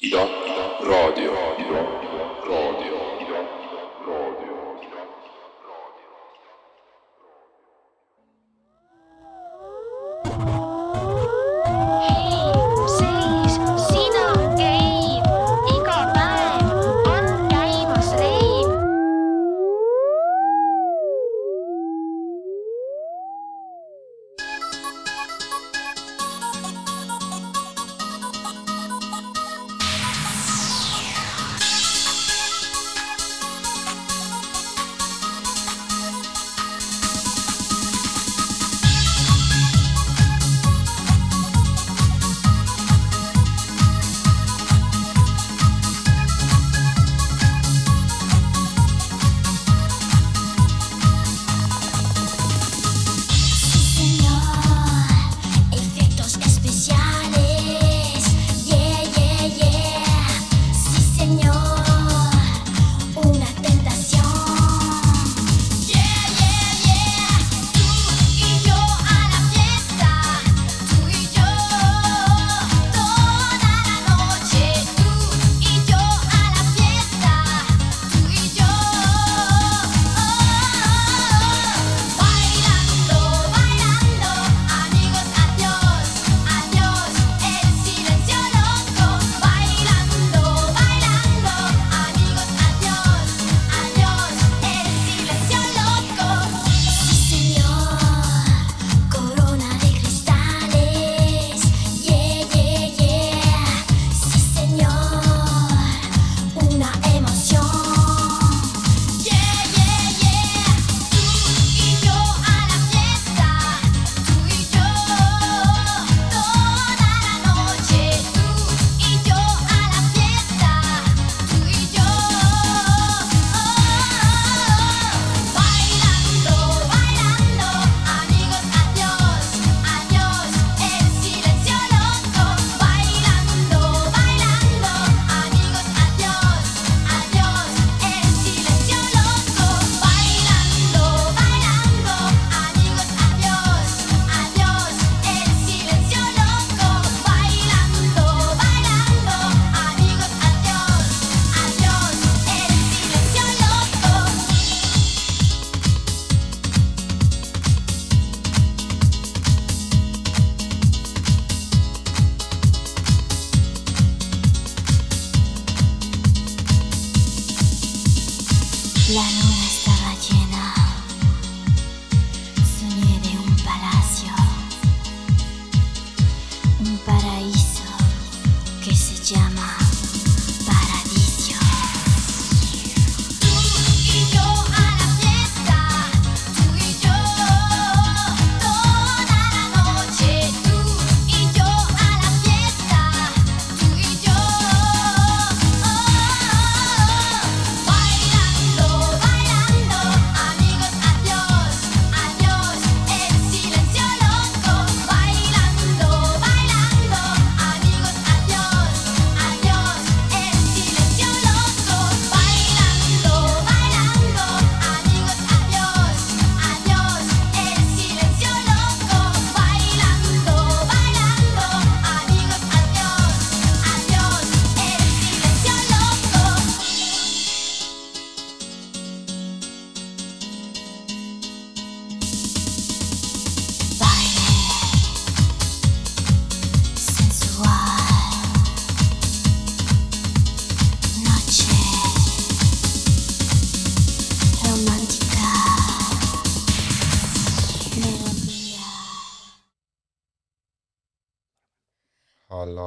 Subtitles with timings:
[0.00, 2.97] Ida, Ida, raadio, Ida, Ida,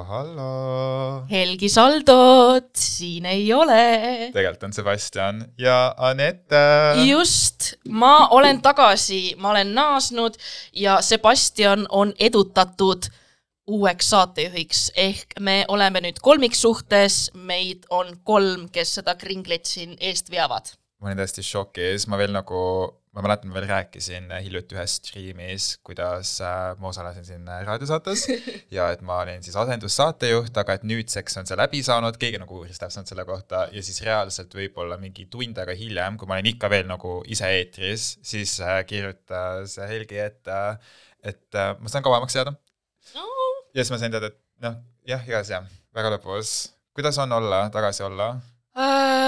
[0.03, 1.25] hallo.
[1.29, 4.31] Helgi Saldot siin ei ole.
[4.33, 6.61] tegelikult on Sebastian ja Anette.
[7.05, 10.37] just, ma olen tagasi, ma olen naasnud
[10.73, 13.09] ja Sebastian on edutatud
[13.67, 20.31] uueks saatejuhiks ehk me oleme nüüd kolmiksuhtes, meid on kolm, kes seda kringlit siin eest
[20.31, 20.73] veavad.
[21.01, 22.57] Ma olin täiesti šokis, ma veel nagu,
[23.17, 28.27] ma mäletan, ma veel rääkisin hiljuti ühes striimis, kuidas äh, ma osalesin siin raadiosaates
[28.75, 32.59] ja et ma olin siis asendussaatejuht, aga et nüüdseks on see läbi saanud, keegi nagu
[32.59, 36.51] uuris täpselt selle kohta ja siis reaalselt võib-olla mingi tund aega hiljem, kui ma olin
[36.53, 40.77] ikka veel nagu ise eetris, siis äh, kirjutas Helgi, et äh,
[41.25, 42.53] et ma saan kauemaks jääda.
[43.73, 44.77] ja siis ma sain teada, et noh,
[45.09, 45.65] jah, igas jah,
[45.97, 46.55] väga lõbus,
[46.97, 48.35] kuidas on olla, tagasi olla?
[48.77, 49.20] Äh,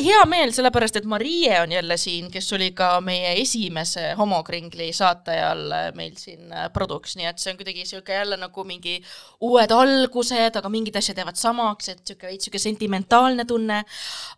[0.00, 5.34] hea meel, sellepärast et Marie on jälle siin, kes oli ka meie esimese homokringli saate
[5.34, 8.96] ajal äh, meil siin äh, produks, nii et see on kuidagi sihuke jälle nagu mingi
[9.44, 13.82] uued algused, aga mingid asjad jäävad samaks, et sihuke veits sihuke sentimentaalne tunne.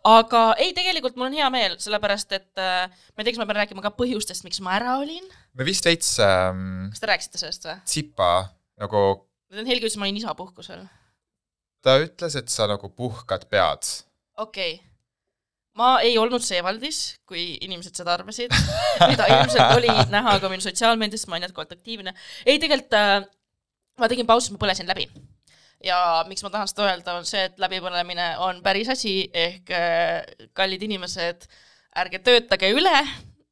[0.07, 3.49] aga ei, tegelikult mul on hea meel, sellepärast et äh, ma ei tea, kas ma
[3.49, 5.25] pean rääkima ka põhjustest, miks ma ära olin.
[5.53, 7.79] me vist veits ähm, kas te rääkisite sellest või?
[7.87, 8.31] tsipa
[8.81, 9.05] nagu,
[9.57, 10.83] Helgi ütles, ma olin isapuhkusel.
[11.85, 13.95] ta ütles, et sa nagu puhkad pead.
[14.37, 14.86] okei okay..
[15.77, 18.53] Ma ei olnud Seevaldis, kui inimesed seda arvasid,
[19.11, 22.13] mida ilmselt oli näha ka minu sotsiaalmeedias, ma olen jätkuvalt aktiivne.
[22.45, 23.21] ei, tegelikult äh,
[24.01, 25.07] ma tegin pausi, ma põlesin läbi.
[25.83, 30.47] ja miks ma tahan seda öelda, on see, et läbipõlemine on päris asi, ehk äh,
[30.57, 31.45] kallid inimesed,
[31.97, 32.97] ärge töötage üle,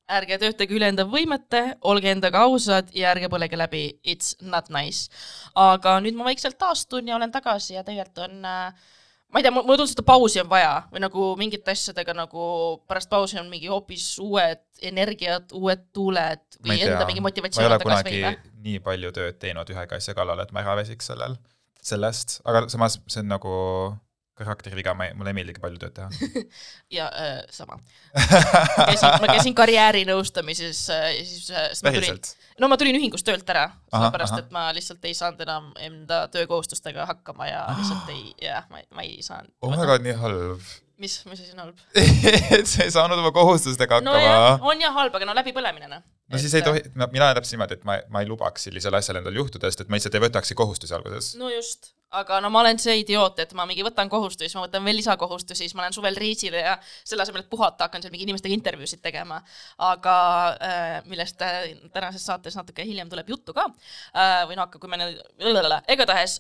[0.10, 5.10] ärge töötage üle enda võimete, olge endaga ausad ja ärge põlege läbi, it's not nice.
[5.54, 8.94] aga nüüd ma vaikselt taastun ja olen tagasi ja tegelikult on äh,
[9.36, 12.46] ma ei tea, mulle tundus, seda pausi on vaja või nagu mingite asjadega nagu
[12.88, 17.28] pärast pausi on mingi hoopis uued energiad, uued tuuled või tea enda mingi, ma ei
[17.28, 18.22] motivatsioon ole kunagi
[18.66, 21.36] nii palju tööd teinud ühega asja kallal, et ma ära väsiks sellel,
[21.84, 23.58] sellest, aga samas see on nagu
[24.36, 26.44] karakteriviga, ma mulle ei meeldigi palju tööd teha.
[26.98, 27.78] ja äh, sama.
[28.16, 32.50] käisin, ma käisin karjäärinõustamises äh, siis äh, siis ma tulin, päriselt?
[32.60, 37.08] no ma tulin ühingust töölt ära, sellepärast et ma lihtsalt ei saanud enam enda töökohustustega
[37.12, 39.54] hakkama ja lihtsalt ei, jah, ma, ma ei saanud.
[39.64, 40.70] oh my god, nii halb.
[41.02, 41.84] mis, mis asi on halb?
[42.60, 44.60] et sa ei saanud oma kohustustega hakkama.
[44.68, 46.04] on jah halb, aga no läbipõlemine noh.
[46.04, 49.22] no siis ei tohi, no mina täpselt niimoodi, et ma, ma ei lubaks sellisel asjal
[49.22, 51.38] endal juhtuda, sest et ma lihtsalt ei võtakski kohustusi alguses.
[51.40, 54.66] no just, aga no ma olen see idioot, et ma mingi võtan kohustusi, siis ma
[54.66, 58.14] võtan veel lisakohustusi, siis ma lähen suvel reisile ja selle asemel, et puhata, hakkan seal
[58.14, 59.42] mingi inimestega intervjuusid tegema.
[59.78, 60.16] aga
[60.54, 64.92] äh, millest äh, tänases saates natuke hiljem tuleb juttu ka äh, või no hakka, kui
[64.92, 65.22] me nüüd,
[65.92, 66.40] igatahes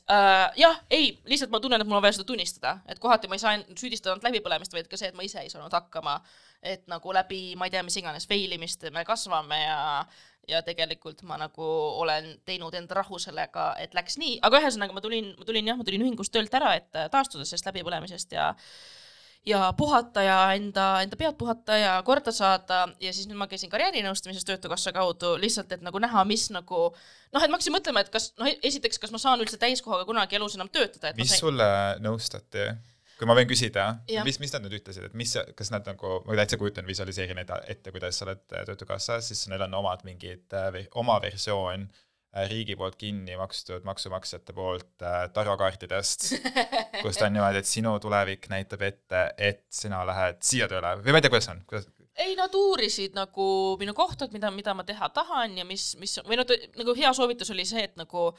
[0.59, 3.43] jah, ei, lihtsalt ma tunnen, et mul on vaja seda tunnistada, et kohati ma ei
[3.43, 6.19] saa süüdistada ainult läbipõlemist, vaid ka see, et ma ise ei saanud hakkama.
[6.65, 10.05] et nagu läbi, ma ei tea, mis iganes fail imist me kasvame ja
[10.47, 11.69] ja tegelikult ma nagu
[12.01, 15.79] olen teinud enda rahu sellega, et läks nii, aga ühesõnaga ma tulin, ma tulin jah,
[15.79, 18.53] ma tulin ühingust töölt ära, et äh, taastuda sellest läbipõlemisest ja
[19.45, 23.69] ja puhata ja enda, enda pead puhata ja korda saada ja siis nüüd ma käisin
[23.69, 28.09] karjäärinõustamises Töötukassa kaudu lihtsalt, et nagu näha, mis nagu noh, et ma hakkasin mõtlema, et
[28.13, 31.69] kas noh, esiteks, kas ma saan üldse täiskohaga kunagi elus enam töötada, mis sain, sulle
[32.01, 32.71] nõustati?
[33.19, 33.87] Kui ma võin küsida
[34.27, 37.93] mis, mis nad nüüd ütlesid, et mis, kas nad nagu, ma täitsa kujutan, visualiseerin ette,
[37.93, 40.51] kuidas sa oled äh, Töötukassas, siis neil on omad mingid,
[40.99, 46.31] oma versioon äh, riigi poolt kinni makstud maksumaksjate poolt äh, tarokaartidest,
[47.03, 50.97] kus ta on niimoodi, et sinu tulevik näitab ette, et sina lähed siia tööle.
[51.03, 51.87] Või ma ei tea, kuidas on, kuidas,
[52.19, 53.47] ei nad uurisid nagu
[53.79, 57.11] minu kohta, et mida, mida ma teha tahan ja mis, mis või noh, nagu hea
[57.15, 58.29] soovitus oli see, et nagu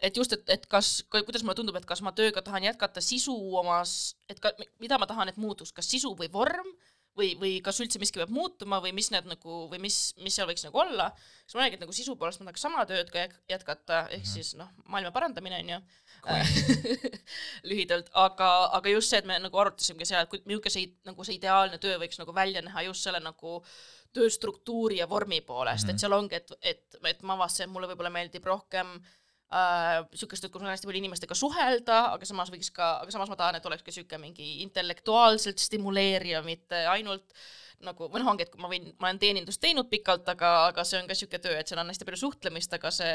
[0.00, 3.34] et just, et, et kas, kuidas mulle tundub, et kas ma tööga tahan jätkata sisu
[3.60, 4.52] omas, et ka,
[4.82, 6.74] mida ma tahan, et muutuks, kas sisu või vorm
[7.16, 10.48] või, või kas üldse miski peab muutuma või mis need nagu või mis, mis seal
[10.48, 11.08] võiks nagu olla.
[11.44, 14.52] siis ma räägin, et nagu sisu poolest ma tahaks sama tööd ka jätkata, ehk siis
[14.58, 15.80] noh, maailma parandamine on ju.
[17.70, 21.36] lühidalt, aga, aga just see, et me nagu arutasimegi seal, et milline see nagu see
[21.38, 23.60] ideaalne töö võiks nagu välja näha just selle nagu
[24.16, 25.94] tööstruktuuri ja vormi poolest mm, -hmm.
[25.94, 30.46] et seal ongi, et, et, et ma avastasin, et mulle võib-olla meeldib rohkem äh, sihukest,
[30.46, 33.58] et kus on hästi palju inimestega suhelda, aga samas võiks ka, aga samas ma tahan,
[33.58, 37.36] et oleks ka sihuke mingi intellektuaalselt stimuleeriv, mitte ainult
[37.84, 40.98] nagu, või noh, ongi, et ma võin, ma olen teenindust teinud pikalt, aga, aga see
[40.98, 43.14] on ka sihuke töö, et seal on hästi palju suhtlemist, aga see,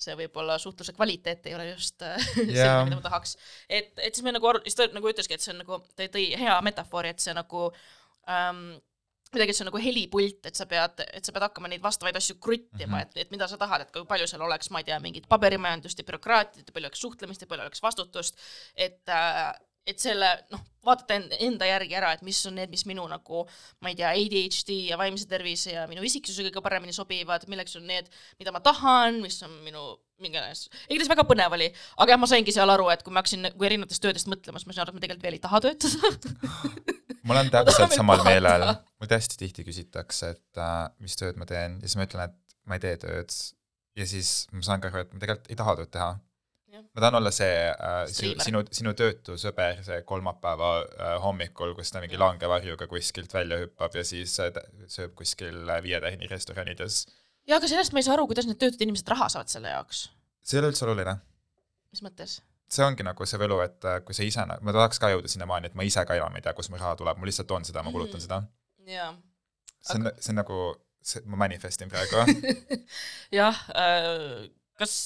[0.00, 3.36] see võib-olla suhtluse kvaliteet ei ole just äh, selline mida ma tahaks.
[3.68, 6.30] et, et siis me nagu siis ta nagu ütleski, et see on nagu, ta tõi
[6.40, 7.68] hea metafoori, et see nagu
[8.32, 8.78] ähm,
[9.32, 12.16] kuidagi, et see on nagu helipult, et sa pead, et sa pead hakkama neid vastavaid
[12.16, 13.14] asju kruttima mm, -hmm.
[13.16, 15.98] et, et mida sa tahad, et kui palju seal oleks, ma ei tea, mingit paberimajandust
[15.98, 18.38] ja bürokraatiat ja palju oleks suhtlemist ja palju oleks vastutust,
[18.76, 19.52] et äh,
[19.88, 23.44] et selle noh, vaadata enda, järgi ära, et mis on need, mis minu nagu
[23.84, 27.88] ma ei tea, ADHD ja vaimse tervise ja minu isiksusega kõige paremini sobivad, milleks on
[27.88, 31.68] need, mida ma tahan, mis on minu mingi iganes, igatahes väga põnev oli,
[32.02, 34.68] aga jah, ma saingi seal aru, et kui ma hakkasin nagu erinevatest töödest mõtlema, siis
[34.68, 36.98] ma sain aru, et ma tegelikult veel ei taha töötada.
[37.28, 38.64] ma olen tahan täpselt samal meelel,
[38.98, 42.58] mul hästi tihti küsitakse, et äh, mis tööd ma teen ja siis ma ütlen, et
[42.68, 43.36] ma ei tee tööd
[43.98, 46.14] ja siis ma saan ka aru, et ma tegelikult ei taha tööd teha
[46.94, 48.44] ma tahan olla see äh, sinu, Striimer.
[48.44, 53.96] sinu, sinu töötu sõber, see kolmapäeva äh, hommikul, kus ta mingi langevarjuga kuskilt välja hüppab
[53.98, 54.52] ja siis äh,
[54.90, 57.06] sööb kuskil äh, Viie Tähni restoranides.
[57.48, 60.06] ja aga sellest ma ei saa aru, kuidas need töötud inimesed raha saavad selle jaoks,
[60.42, 61.18] see ei ole üldse oluline.
[61.94, 62.38] mis mõttes?
[62.68, 65.70] See ongi nagu see võlu, et äh, kui sa ise, ma tahaks ka jõuda sinnamaani,
[65.70, 67.82] et ma ise ka enam ei tea, kust mul raha tuleb, ma lihtsalt toon seda,
[67.82, 68.26] ma kulutan Mhm.
[68.26, 68.42] seda.
[68.88, 69.12] jaa.
[69.82, 70.58] see on, see on nagu,
[71.02, 72.24] see, ma manifestin praegu.
[73.38, 74.48] jah äh,,
[74.78, 74.96] kas,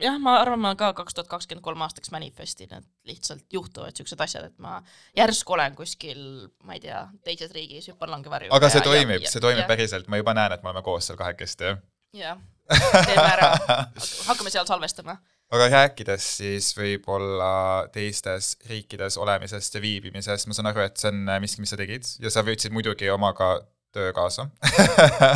[0.00, 4.20] jah, ma arvan, ma ka kaks tuhat kakskümmend kolm aastaks manifestin, et lihtsalt juhtuvad siuksed
[4.24, 4.78] asjad, et ma
[5.18, 6.22] järsku olen kuskil,
[6.64, 8.52] ma ei tea, teises riigis, hüppan langevarju.
[8.56, 11.74] aga see toimib, see toimib päriselt, ma juba näen, et me oleme koos seal kahekesti.
[12.16, 12.40] jah,
[12.72, 13.52] teeme ära,
[14.30, 15.18] hakkame seal salvestama.
[15.52, 21.26] Aga rääkides siis võib-olla teistes riikides olemisest ja viibimisest, ma saan aru, et see on
[21.42, 23.58] miski, mis sa tegid ja sa võtsid muidugi omaga
[23.92, 24.46] töö kaasa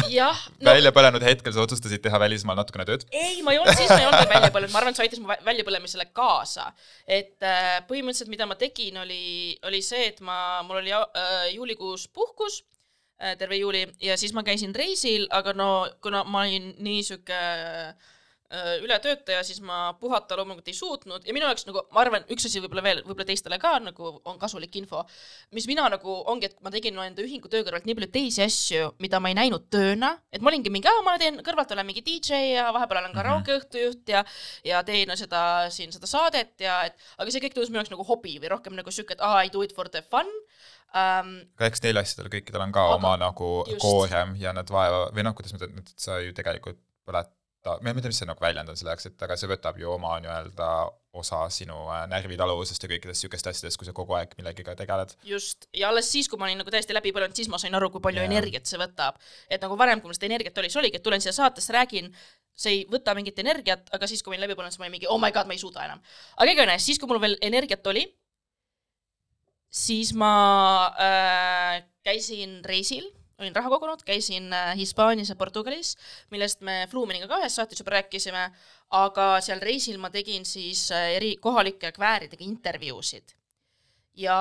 [0.08, 0.68] jah, no..
[0.70, 3.04] välja põlenud hetkel sa otsustasid teha välismaal natukene tööd.
[3.12, 5.06] ei, ma ei olnud, siis ma ei olnud veel välja põlenud, ma arvan, et see
[5.08, 6.70] aitas mu vä- väljapõlemisele kaasa.
[7.04, 9.20] et äh, põhimõtteliselt, mida ma tegin, oli,
[9.68, 12.62] oli see, et ma, mul oli äh, juulikuus puhkus
[13.20, 15.70] äh,, terve juuli ja siis ma käisin reisil, aga no
[16.00, 18.14] kuna ma olin nii sihuke äh,
[18.82, 22.62] ületöötaja, siis ma puhata loomulikult ei suutnud ja minu jaoks nagu ma arvan, üks asi
[22.62, 25.02] võib-olla veel, võib-olla teistele ka nagu on kasulik info,
[25.56, 28.44] mis mina nagu ongi, et ma tegin no enda ühingu töö kõrvalt nii palju teisi
[28.46, 32.04] asju, mida ma ei näinud tööna, et ma olingi mingi, ma teen kõrvalt olen mingi
[32.06, 34.22] DJ ja vahepeal olen karaoke õhtujuht ja
[34.66, 35.42] ja teen seda
[35.74, 38.76] siin seda saadet ja et aga see kõik tundus minu jaoks nagu hobi või rohkem
[38.78, 40.28] nagu siuke, et aa I do it for the fun
[40.94, 41.32] um,.
[41.58, 43.82] aga eks neil asjadel kõikidel on ka Aga- oma nagu just.
[43.82, 46.80] koorem ja nad vaeva või noh, kuidas ma ütlen, et sa ju tegelikult
[47.66, 49.78] põletad, ma ei tea, mis see nagu väljend on selle jaoks, et aga see võtab
[49.80, 50.68] ju oma nii-öelda
[51.16, 55.14] osa sinu äh, närvitaluvusest ja kõikidest siukest asjadest, kui sa kogu aeg millegagi tegeled.
[55.26, 57.90] just, ja alles siis, kui ma olin nagu täiesti läbi põlenud, siis ma sain aru,
[57.94, 58.30] kui palju yeah.
[58.30, 59.18] energiat see võtab.
[59.48, 62.12] et nagu varem, kui mul seda energiat oli, siis oligi, et tulen siia saatesse, räägin,
[62.56, 64.96] see ei võta mingit energiat, aga siis, kui ma olin läbi põlenud, siis ma olin
[64.98, 66.04] mingi oh my god, ma ei suuda enam.
[66.36, 68.06] aga igatahes, siis kui mul veel energiat oli,
[69.72, 70.32] siis ma
[71.00, 75.94] äh, käisin reisil, olin raha kogunud, käisin äh, Hispaanias ja Portugalis,
[76.32, 78.44] millest me Fluminiga ka ühes saates juba rääkisime,
[78.96, 83.36] aga seal reisil ma tegin siis äh, eri kohalike kvääridega intervjuusid.
[84.16, 84.36] ja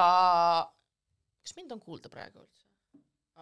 [1.44, 2.64] kas mind on kuulda praegu üldse?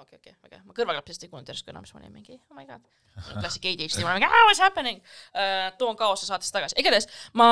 [0.01, 2.57] okei, okei, väga hea, ma kõrvaklapsist ei kuulnud järsku enam, siis ma olin mingi oh
[2.57, 2.87] my god,
[3.37, 7.05] klassik ADHD, ma olin mingi what's happening uh,, toon kaose saatesse tagasi, igatahes
[7.37, 7.49] ma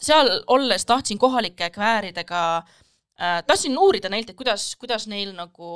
[0.00, 5.74] seal olles tahtsin kohalike kvääridega uh,, tahtsin uurida neilt, et kuidas, kuidas neil nagu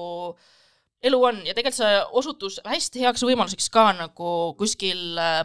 [1.05, 5.43] elu on ja tegelikult see osutus hästi heaks võimaluseks ka nagu kuskil uh,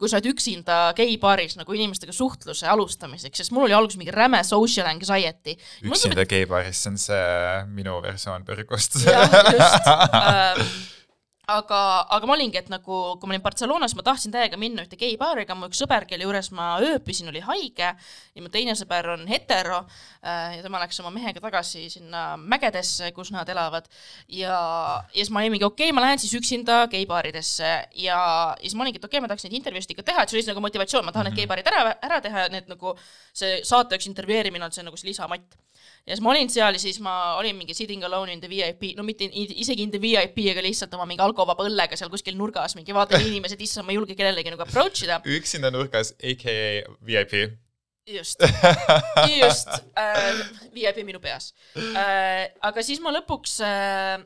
[0.00, 4.40] kui sa oled üksinda geibaaris nagu inimestega suhtluse alustamiseks, sest mul oli alguses mingi räme
[4.48, 5.58] social anxiety.
[5.84, 7.26] üksinda geibaaris, see on see
[7.76, 8.96] minu versioon põrgust.
[9.04, 10.64] jah, just ähm,.
[11.56, 11.80] aga,
[12.16, 15.46] aga ma olingi, et nagu, kui ma olin Barcelonas, ma tahtsin täiega minna ühte geibaari,
[15.46, 19.26] aga mu üks sõber, kelle juures ma ööbisin, oli haige ja mu teine sõber on
[19.30, 23.88] hetero äh, ja tema läks oma mehega tagasi sinna mägedesse, kus nad elavad.
[24.28, 24.54] Ja,
[25.10, 27.72] ja siis ma olin mingi okei okay,, ma lähen siis üksinda geibaaridesse.
[27.94, 30.32] Ja, ja siis ma olingi, et okei okay,, ma tahaks neid intervjuusid ikka teha, et
[30.32, 32.94] see oli siis nagu motivatsioon, ma tahan need geibaarid ära, ära teha, need nagu
[33.36, 35.58] see saate üks intervjueerimine on see nagu see lisamatt
[36.06, 38.94] ja siis ma olin seal ja siis ma olin mingi sitting alone in the VIP,
[38.96, 42.36] no mitte i- isegi in the VIP, aga lihtsalt oma mingi alkovaba õllega seal kuskil
[42.38, 45.20] nurgas mingi vaatan inimesed, issand, ma ei julge kellelegi nagu approach ida.
[45.38, 46.56] üksinda nurgas, AKA
[47.06, 47.36] VIP.
[48.10, 48.40] just,
[49.38, 50.40] just äh,,
[50.74, 52.48] VIP minu peas äh,.
[52.66, 54.24] aga siis ma lõpuks äh,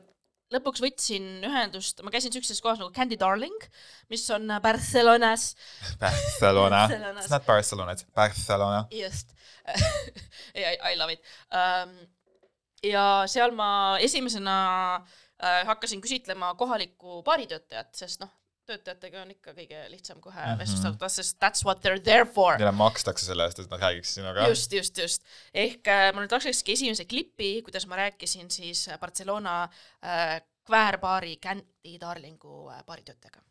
[0.53, 3.65] lõpuks võtsin ühendust, ma käisin siukses kohas nagu Candy Darling,
[4.13, 5.53] mis on Barcelonas,
[6.03, 6.85] Barcelona.
[7.17, 8.85] It's not Barcelona, it's Barcelona.
[8.91, 9.33] just
[10.55, 11.21] I, I love it
[11.51, 11.95] um,.
[12.85, 14.57] ja seal ma esimesena
[15.41, 18.29] äh, hakkasin küsitlema kohalikku baaritöötajat, sest noh,
[18.65, 20.59] töötajatega on ikka kõige lihtsam kohe mm -hmm.
[20.59, 22.57] vestlust alustada, sest that's what they are there for.
[22.57, 24.47] Neile makstakse selle eest, et nad räägiks sinuga.
[24.49, 25.23] just, just, just.
[25.53, 31.99] ehk äh, ma nüüd laksaski esimese klipi, kuidas ma rääkisin siis Barcelona äh, kväärbaari Candy
[32.01, 33.41] Darlingu äh, baaritöötajaga.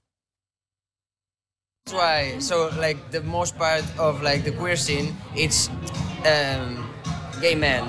[1.85, 2.41] That's why.
[2.41, 5.71] So like the most part of like the queer scene, it's
[6.25, 7.04] um,
[7.41, 7.85] gay men,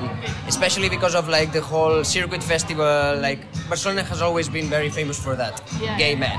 [0.48, 3.18] especially because of like the whole circuit festival.
[3.22, 5.98] Like Barcelona has always been very famous for that, Yeah.
[5.98, 6.38] gay men.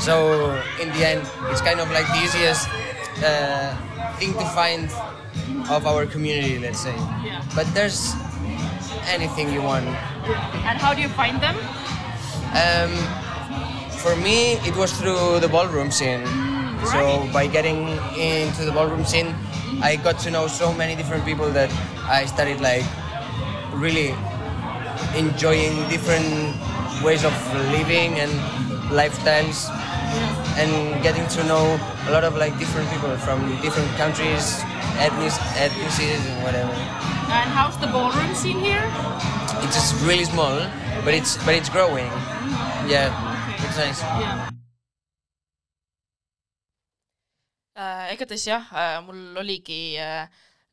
[0.00, 2.68] So in the end, it's kind of like the easiest
[3.24, 3.74] uh,
[4.18, 4.90] thing to find
[5.70, 6.94] of our community, let's say.
[7.24, 7.42] Yeah.
[7.54, 8.14] But there's
[9.08, 9.86] anything you want.
[10.66, 11.56] And how do you find them?
[12.54, 12.92] Um,
[14.02, 16.24] for me, it was through the ballroom scene.
[16.90, 17.86] So by getting
[18.18, 19.34] into the ballroom scene,
[19.80, 21.70] I got to know so many different people that
[22.04, 22.84] I started like
[23.72, 24.14] really
[25.16, 26.56] enjoying different
[27.02, 27.32] ways of
[27.72, 28.30] living and
[28.92, 29.70] lifestyles
[30.60, 31.64] and getting to know
[32.08, 34.60] a lot of like different people from different countries,
[35.00, 36.72] ethnic ethnicities and whatever.
[37.32, 38.84] And how's the ballroom scene here?
[39.64, 40.60] It's just really small,
[41.04, 42.10] but it's but it's growing.
[42.10, 42.90] Mm-hmm.
[42.90, 43.08] Yeah,
[43.64, 44.02] it's nice.
[44.02, 44.51] äh,
[48.14, 50.26] igatahes jah äh,, mul oligi äh,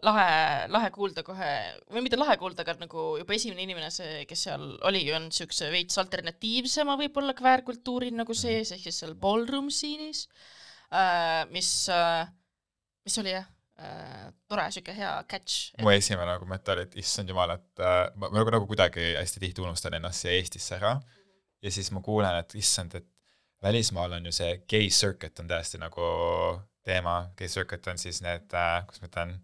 [0.05, 0.29] lahe,
[0.71, 1.51] lahe kuulda kohe,
[1.91, 5.67] või mitte lahe kuulda, aga nagu juba esimene inimene, see, kes seal oli, on siukse
[5.73, 10.25] veits alternatiivsema võib-olla kväärkultuuril nagu sees, ehk siis seal ballroom scene'is
[10.95, 12.27] äh,, mis äh,
[13.09, 13.47] mis oli jah?
[13.79, 15.71] Äh,, tore sihuke hea catch.
[15.79, 19.43] mu esimene nagu mõte oli, et issand jumal, et äh, ma, nagu, nagu kuidagi hästi
[19.45, 20.97] tihti unustan ennast siia Eestisse ära.
[21.63, 23.07] Ja siis ma kuulen, et issand, et
[23.63, 26.03] välismaal on ju see gay circuit on täiesti nagu
[26.87, 29.35] teema, gay circuit on siis need äh,, kuidas ma ütlen,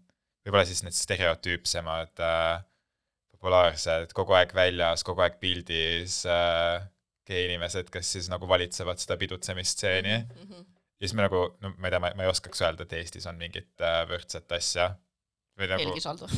[0.46, 2.64] võib-olla siis need stereotüüpsemad äh,
[3.36, 6.86] populaarsed, kogu aeg väljas, kogu aeg pildis äh,
[7.26, 10.42] gei inimesed, kes siis nagu valitsevad seda pidutsemistseeni mm.
[10.42, 10.68] -hmm.
[11.00, 13.38] ja siis me nagu, no ma ei tea, ma ei oskaks öelda, et Eestis on
[13.40, 14.94] mingit äh, võrdset asja.
[15.56, 16.28] Nagu Helgi Saldo.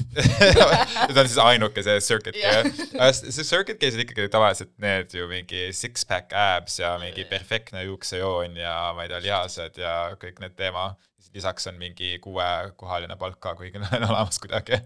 [1.11, 2.67] see on siis ainuke see circuit Jah.
[2.67, 3.11] yeah..
[3.17, 8.75] see circuit case'id ikkagi tavaliselt need ju mingi six-pack abs ja mingi perfektne juuksejoon ja
[8.95, 10.93] ma ei tea, lihased ja kõik need teema.
[11.35, 14.79] lisaks on mingi kuuekohaline palk ka, kuigi on olemas kuidagi.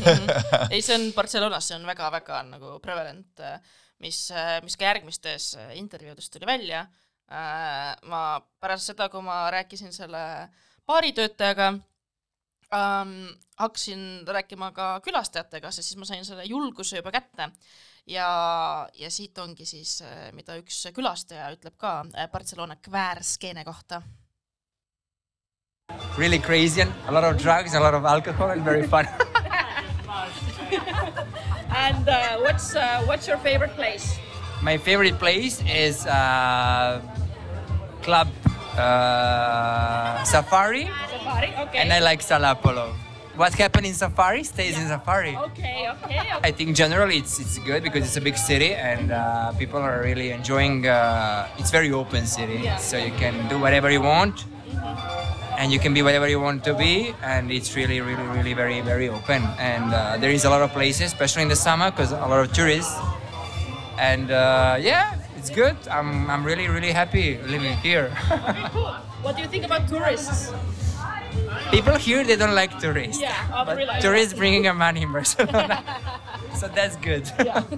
[0.74, 3.44] ei, see on Barcelonas, see on väga-väga nagu prevalent,
[4.02, 4.26] mis,
[4.66, 6.86] mis ka järgmistes äh, intervjuudes tuli välja.
[8.10, 8.20] ma
[8.58, 10.20] pärast seda, kui ma rääkisin selle
[10.90, 11.68] baaritöötajaga
[12.74, 17.50] ähm,, hakkasin rääkima ka külastajatega, sest siis ma sain selle julguse juba kätte.
[18.06, 24.02] ja, ja siit ongi siis, mida üks külastaja ütleb ka äh, Barcelona kväärskeene kohta
[26.16, 29.08] Really crazy and a lot of drugs, a lot of alcohol, and very fun.
[31.70, 34.18] And uh, what's uh, what's your favorite place?
[34.62, 37.00] My favorite place is uh,
[38.02, 38.28] Club
[38.80, 41.78] uh, Safari, Safari, okay.
[41.78, 42.92] and I like Salapolo.
[43.36, 45.34] What happened in Safari stays in Safari.
[45.36, 46.18] Okay, okay.
[46.42, 50.02] I think generally it's it's good because it's a big city and uh, people are
[50.02, 50.86] really enjoying.
[50.86, 52.76] Uh, it's very open city, Yeah.
[52.76, 54.44] so you can do whatever you want,
[55.56, 58.80] and you can be whatever you want to be, and it's really, really, really very,
[58.82, 59.40] very open.
[59.58, 62.40] And uh, there is a lot of places, especially in the summer, because a lot
[62.44, 62.92] of tourists.
[63.98, 65.76] And uh, yeah, it's good.
[65.88, 68.12] I'm I'm really, really happy living here.
[68.72, 68.92] cool.
[69.24, 70.52] What do you think about tourists?
[71.70, 73.20] people here they don't like tourists.
[73.20, 75.82] Yeah, I but realize tourists bringing a money in Barcelona,
[76.54, 77.24] so that's good.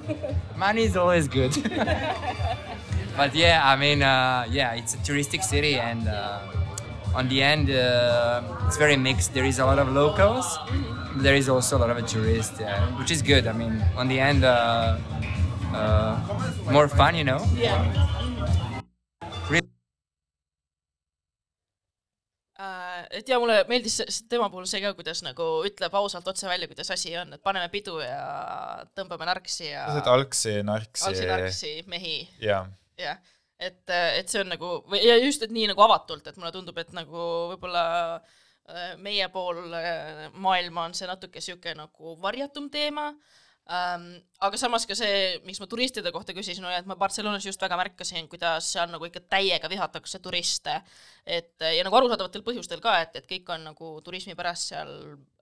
[0.56, 1.52] money is always good.
[3.16, 6.40] but yeah, I mean, uh, yeah, it's a touristic city, and uh,
[7.14, 9.34] on the end, uh, it's very mixed.
[9.34, 10.58] There is a lot of locals,
[11.16, 13.46] there is also a lot of tourists, yeah, which is good.
[13.46, 14.44] I mean, on the end,
[15.74, 16.16] uh,
[16.68, 17.40] uh, more fun, you know.
[17.56, 18.12] Yeah.
[23.12, 23.98] Et ja mulle meeldis
[24.30, 27.68] tema puhul see ka, kuidas nagu ütleb ausalt otse välja, kuidas asi on, et paneme
[27.72, 31.04] pidu ja tõmbame narksi ja algsi, narksi.
[31.10, 33.18] algsi-narksi mehi jah, jah,
[33.58, 36.78] et, et see on nagu või ja just, et nii nagu avatult, et mulle tundub,
[36.80, 37.84] et nagu võib-olla
[38.16, 43.10] äh, meie pool äh, maailma on see natuke sihuke nagu varjatum teema
[43.70, 44.08] ähm,.
[44.42, 47.78] aga samas ka see, miks ma turistide kohta küsisin, oli, et ma Barcelonas just väga
[47.78, 50.80] märkasin, kuidas seal nagu ikka täiega vihatakse turiste.
[51.26, 54.94] et ja nagu arusaadavatel põhjustel ka, et, et kõik on nagu turismi pärast seal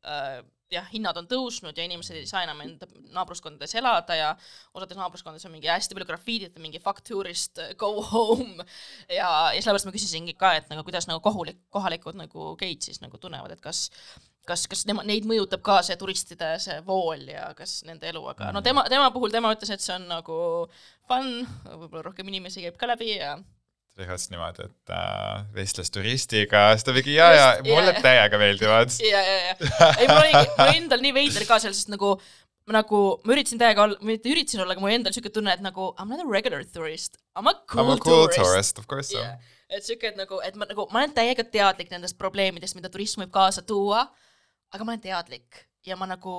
[0.04, 4.30] äh, jah, hinnad on tõusnud ja inimesed ei saa enam enda naabruskondades elada ja
[4.74, 8.64] osades naabruskondades on mingi hästi palju grafiidit ja mingi fuck tourist, go home.
[9.08, 13.02] ja, ja sellepärast ma küsisingi ka, et nagu kuidas nagu kohulik, kohalikud nagu geid siis
[13.02, 13.88] nagu tunnevad, et kas
[14.50, 18.50] kas, kas nema, neid mõjutab ka see turistide see vool ja kas nende elu, aga
[18.56, 20.42] no tema, tema puhul tema ütles, et see on nagu
[21.08, 21.32] fun,
[21.70, 23.38] võib-olla rohkem inimesi käib ka läbi ja
[24.00, 28.04] reaalselt niimoodi, et äh, vestles turistiga, siis ta mingi ja, ja Just, mulle jaa.
[28.04, 28.94] täiega meeldivad.
[29.12, 32.14] ja, ja, ja, ei mul oli, mul endal nii veider ka seal, sest nagu
[32.70, 35.90] nagu ma üritasin täiega olla, mitte üritasin olla, aga mul endal siuke tunne, et nagu
[35.90, 38.38] I m not a regular tourist, I m a cool, I m a cool tourist,
[38.38, 39.40] tourist, of course so yeah..
[39.68, 43.24] et siuke, et nagu, et ma nagu, ma olen täiega teadlik nendest probleemidest, mida turism
[43.24, 44.06] võib kaasa tuua,
[44.72, 46.34] aga ma olen teadlik ja ma nagu,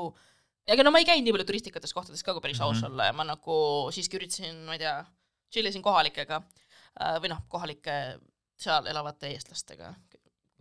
[0.68, 2.92] ega no ma ei käinud nii palju turistikates kohtades ka, kui päris aus Mhm.
[2.92, 3.58] olla ja ma nagu
[3.92, 4.96] siiski üritasin, ma ei tea,
[5.52, 7.98] chill isin kohalikega äh, või noh, kohalike
[8.62, 9.94] seal elavate eestlastega.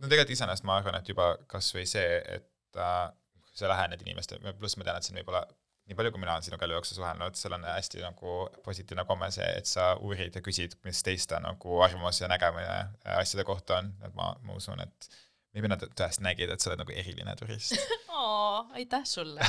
[0.01, 3.09] no tegelikult iseenesest ma arvan, et juba kasvõi see, et äh,
[3.53, 5.43] sa lähened inimestele, pluss ma tean, et on võib-olla
[5.91, 9.27] nii palju, kui mina olen sinuga elu jooksul suhelnud, seal on hästi nagu positiivne komme
[9.33, 13.77] see, et sa uurid ja küsid, mis teiste nagu arvamus ja nägemine äh, asjade kohta
[13.81, 15.09] on, et ma, ma usun, et
[15.55, 17.75] maybe nad tõesti nägid, et sa oled nagu eriline turist.
[18.07, 19.43] oo, aitäh sulle.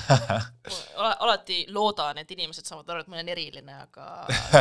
[1.24, 4.08] alati loodan, et inimesed saavad aru, et ma olen eriline, aga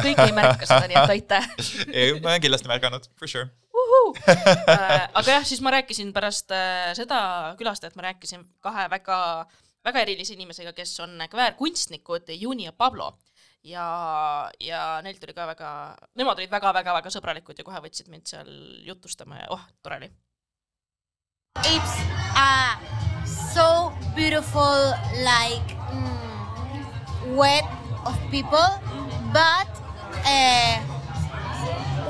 [0.03, 1.49] kõik ei märka seda, nii et aitäh.
[1.97, 3.49] ei, ma olen kindlasti märganud, for sure.
[4.11, 9.17] Äh, aga jah, siis ma rääkisin pärast äh, seda külastajat, ma rääkisin kahe väga,
[9.85, 13.13] väga erilise inimesega, kes on kväärkunstnikud, Juni ja Pablo.
[13.63, 13.85] ja,
[14.59, 15.69] ja neil tuli ka väga,
[16.17, 18.51] nemad olid väga-väga-väga sõbralikud ja kohe võtsid mind seal
[18.87, 20.11] jutustama ja oh, tore oli.
[21.57, 21.95] It's
[22.35, 22.75] uh,
[23.25, 27.63] so beautiful, like mm, wet
[28.05, 28.79] of people,
[29.33, 29.67] but
[30.25, 30.79] uh,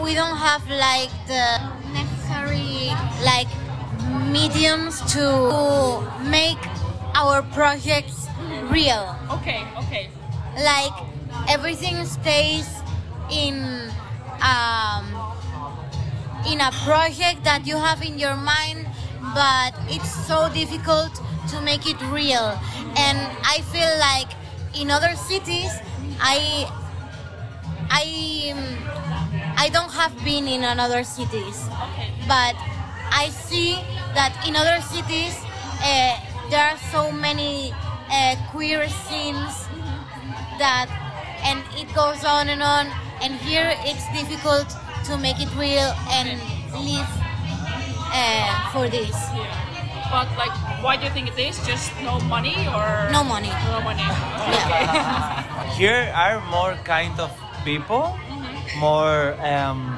[0.04, 1.58] we don't have like the
[1.92, 2.94] necessary
[3.26, 3.50] like
[4.32, 6.62] mediums to make
[7.16, 8.28] our projects
[8.70, 9.16] real.
[9.32, 10.10] Okay, okay..
[10.56, 10.94] Like
[11.50, 12.70] everything stays
[13.32, 13.90] in
[14.46, 15.06] um,
[16.48, 18.88] in a project that you have in your mind,
[19.34, 22.58] but it's so difficult to make it real.
[22.98, 24.30] And I feel like
[24.74, 25.72] in other cities,
[26.20, 26.70] I
[27.90, 28.54] I
[29.58, 31.68] I don't have been in another cities,
[32.28, 32.56] but
[33.12, 33.76] I see
[34.16, 35.36] that in other cities
[35.84, 36.18] uh,
[36.50, 37.74] there are so many
[38.10, 39.68] uh, queer scenes
[40.58, 40.88] that,
[41.44, 42.88] and it goes on and on.
[43.22, 44.74] And here it's difficult
[45.06, 46.40] to make it real and
[46.74, 47.10] live
[48.12, 49.16] uh, for this.
[50.12, 50.52] But like,
[50.84, 51.56] why do you think it is?
[51.66, 53.48] Just no money or No money.
[53.72, 54.04] No money.
[54.04, 55.72] Yeah.
[55.80, 57.32] Here are more kind of
[57.64, 58.20] people,
[58.78, 59.96] more um,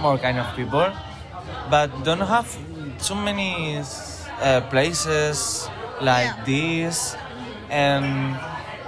[0.00, 0.92] more kind of people,
[1.70, 2.48] but don't have
[3.02, 3.78] too many
[4.40, 5.68] uh, places
[6.00, 6.44] like Yeah.
[6.44, 7.16] this,
[7.68, 8.36] and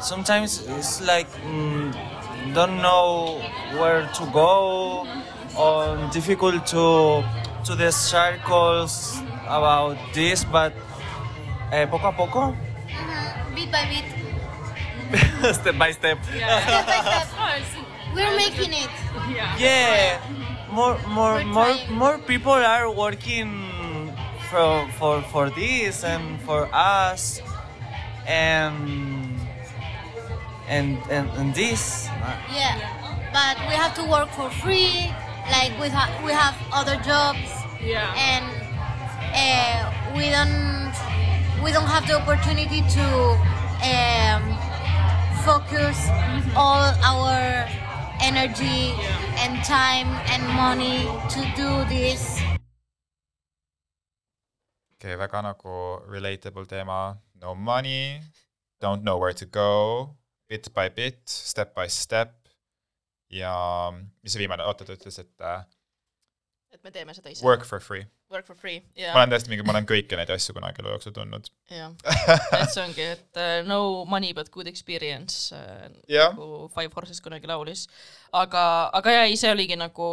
[0.00, 1.92] sometimes it's like mm,
[2.54, 3.40] don't know
[3.78, 5.06] where to go,
[5.56, 7.24] or difficult to
[7.64, 10.72] to the circles about this, but
[11.72, 12.56] eh, poco a poco,
[13.54, 14.06] Bit by bit,
[15.54, 16.18] step by step.
[16.24, 17.84] step by step,
[18.14, 18.90] we're making it.
[19.58, 20.18] yeah.
[20.72, 21.92] More more We're more trying.
[21.92, 23.68] more people are working
[24.48, 27.40] for for for this and for us
[28.26, 29.36] and
[30.68, 32.08] and and, and this.
[32.48, 32.80] Yeah,
[33.36, 35.12] but we have to work for free.
[35.50, 37.50] Like we have we have other jobs,
[37.80, 38.14] Yeah.
[38.14, 38.46] and
[39.34, 40.94] uh, we don't
[41.62, 43.06] we don't have the opportunity to
[43.82, 44.42] um,
[45.44, 45.98] focus
[46.54, 47.66] all our
[48.22, 48.94] energy
[49.42, 52.38] and time and money to do this.
[55.02, 58.22] okei okay,, väga nagu relatable teema, no money,
[58.78, 60.14] don't know where to go,
[60.48, 62.41] bit by bit, step by step.
[63.32, 63.52] Ja
[63.94, 65.62] mis see viimane, oota ta ütles, et uh,
[66.72, 67.44] et me teeme seda ise.
[67.44, 68.06] work for free.
[68.32, 69.16] Work for free, ma jaa.
[69.18, 71.50] olen täiesti mingi, ma olen kõiki neid asju kunagi elu jooksul tundnud.
[71.72, 71.92] jah,
[72.56, 77.50] et see ongi, et uh, no money but good experience uh,, nagu Five Horses kunagi
[77.50, 77.86] laulis.
[78.32, 78.64] aga,
[79.00, 80.08] aga jaa, ise oligi nagu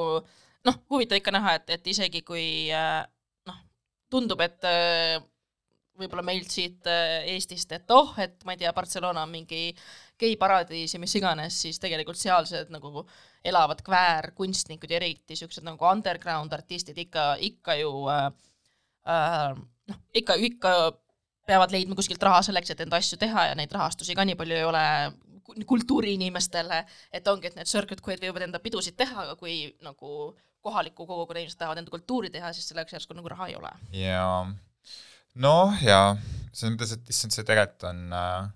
[0.67, 3.01] noh, huvitav ikka näha, et, et isegi kui uh,
[3.47, 3.63] noh,
[4.12, 5.15] tundub, et uh,
[5.99, 9.65] võib-olla meilt siit Eestist, et oh, et ma ei tea, Barcelona on mingi
[10.19, 13.05] geiparadiis ja mis iganes, siis tegelikult sealsed nagu
[13.45, 18.25] elavad kväärkunstnikud ja eriti siuksed nagu underground artistid ikka, ikka ju äh,
[19.08, 20.73] äh, noh, ikka, ikka
[21.49, 24.58] peavad leidma kuskilt raha selleks, et enda asju teha ja neid rahastusi ka nii palju
[24.60, 24.84] ei ole
[25.43, 26.84] ku- kultuuriinimestele,
[27.15, 31.41] et ongi, et need circuit que'd võivad enda pidusid teha, aga kui nagu kohaliku kogukonna
[31.41, 33.71] inimesed tahavad enda kultuuri teha, siis selleks järsku nagu raha ei ole.
[33.95, 34.45] ja
[35.39, 36.15] noh, ja
[36.51, 38.49] selles mõttes, et issand, see tegelikult on äh,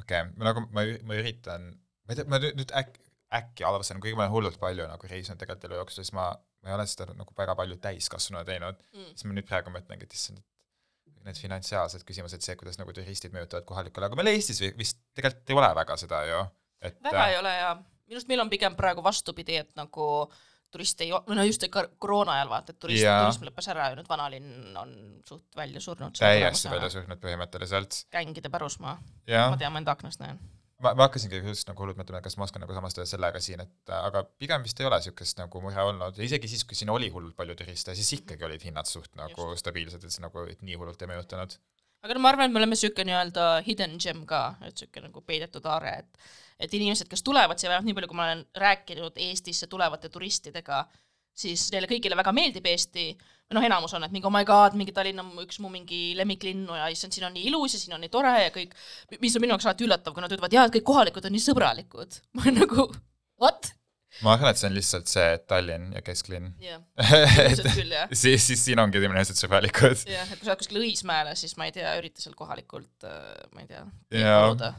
[0.00, 1.70] okei okay,, ma nagu, ma, ma üritan,
[2.04, 3.02] ma ei tea, ma nüüd, äkki,
[3.40, 6.30] äkki avastasin, kuigi ma olen hullult palju nagu reisinud tegelikult elu jooksul, siis ma,
[6.64, 8.80] ma ei ole seda nagu väga palju täiskasvanuna teinud.
[8.96, 10.42] Mm., siis ma nüüd praegu mõtlengi, et issand,
[11.10, 14.98] et need finantsiaalsed küsimused, see, kuidas nagu turistid mõjutavad kohalikku, aga meil Eestis vi- vist
[15.18, 16.42] tegelikult ei ole väga seda ju,
[16.90, 20.06] et väga ei ole ja minu arust meil on pigem praegu vastupidi, et nagu
[20.74, 21.64] turiste ei, või no just
[21.98, 24.94] koroona ajal vaata, et turist, turism lõppes ära ja nüüd vanalinn on
[25.26, 26.16] suht välja surnud.
[26.18, 28.04] täiesti välja surnud põhimõtteliselt.
[28.14, 30.38] gängide pärusmaa, ma, tean, ma enda aknast näen.
[30.78, 33.94] ma, ma hakkasingi just nagu hullult mõtlema, kas ma oskan nagu samastada sellega siin, et
[33.96, 37.10] aga pigem vist ei ole niisugust nagu mure olnud ja isegi siis, kui siin oli
[37.14, 39.64] hullult palju turiste, siis ikkagi olid hinnad suht nagu just.
[39.64, 41.58] stabiilsed, et see nagu et nii hullult ei mõjutanud.
[42.04, 45.24] Aga no ma arvan, et me oleme siuke nii-öelda hidden gem ka, et siuke nagu
[45.26, 49.16] peidetud aare, et et inimesed, kes tulevad siia, vähemalt nii palju, kui ma olen rääkinud
[49.24, 50.82] Eestisse tulevate turistidega,
[51.32, 53.06] siis neile kõigile väga meeldib Eesti,
[53.56, 56.76] noh, enamus on, et mingi oh my god, mingi Tallinn on üks mu mingi lemmiklinnu
[56.76, 58.76] ja issand, siin on nii ilus ja siin on nii tore ja kõik,
[59.22, 61.46] mis on minu jaoks alati üllatav, kui nad ütlevad, jaa, et kõik kohalikud on nii
[61.48, 62.20] sõbralikud.
[62.36, 62.88] ma olen nagu
[63.40, 63.72] what?
[64.24, 66.52] Ma arvan, et see on lihtsalt see et Tallinn ja kesklinn.
[66.62, 66.82] jah,
[67.46, 68.12] ilmselt küll jah.
[68.22, 70.04] siis, siis siin ongi inimesed sõbralikud.
[70.10, 73.08] jah, et kui sa oled kuskil Õismäele, siis ma ei tea, ürita seal kohalikult,
[73.54, 73.84] ma ei tea,
[74.20, 74.72] Jaa.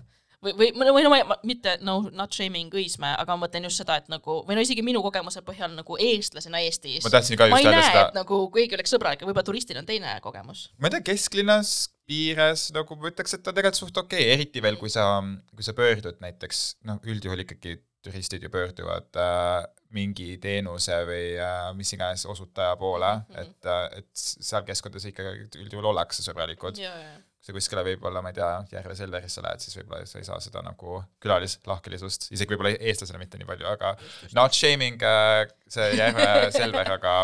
[0.43, 3.81] või, või, või no ma ei, mitte no not shaming Õismäe, aga ma mõtlen just
[3.81, 7.05] seda, et nagu või no isegi minu kogemuse põhjal nagu eestlasena Eestis.
[7.07, 9.87] Ma tahtsin ka just ma öelda seda-, et nagu keegi oleks sõbralik võib-olla turistil on
[9.87, 10.67] teine kogemus.
[10.77, 11.75] ma ei tea, kesklinnas,
[12.11, 15.07] piires nagu ma ütleks, et ta on tegelikult suht okei okay., eriti veel, kui sa,
[15.55, 21.71] kui sa pöördud näiteks, noh, üldjuhul ikkagi turistid ju pöörduvad äh, mingi teenuse või äh,
[21.77, 23.41] mis iganes osutaja poole mm, -hmm.
[23.41, 26.79] et äh,, et seal keskkondades ikkagi üldjuhul ollakse sõbralikud.
[26.81, 30.19] ja, ja, kui sa kuskile võib-olla, ma ei tea, Järve Selverisse lähed, siis võib-olla sa
[30.19, 33.95] ei saa seda nagu külalislahkelisust, isegi võib-olla eestlasele mitte nii palju, aga
[34.37, 37.15] not shaming äh, see Järve Selver, aga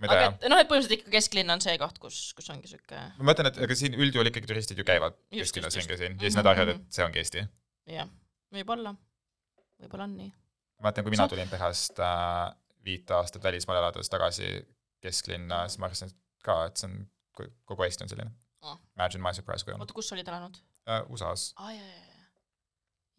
[0.00, 3.02] tea aga, et noh, et põhimõtteliselt ikka kesklinn on see koht, kus, kus ongi sihuke,
[3.18, 6.34] ma mõtlen, et ega siin üldjuhul ikkagi turistid ju käivad kesklinnas ringi siin ja siis
[6.34, 6.88] Mhm, nad arvavad, mhm.
[6.88, 7.44] et see ongi Eesti.
[7.96, 8.08] jah,
[8.54, 8.94] võib-olla,
[9.82, 10.32] võib-olla on nii.
[10.78, 12.50] ma mäletan, kui mina tulin PEHast äh,
[12.84, 14.52] viit aastat välismaal elades tagasi
[15.00, 16.12] kesklinna, siis ma arvasin
[16.44, 17.02] ka, et see on,
[17.68, 18.76] kogu Eesti on selline Ah.
[18.96, 20.58] Imagine my surprise, kui on oota, kus sa olid elanud?
[20.84, 21.04] uh,.
[21.14, 22.18] USA-s aa, ja, ja, ja,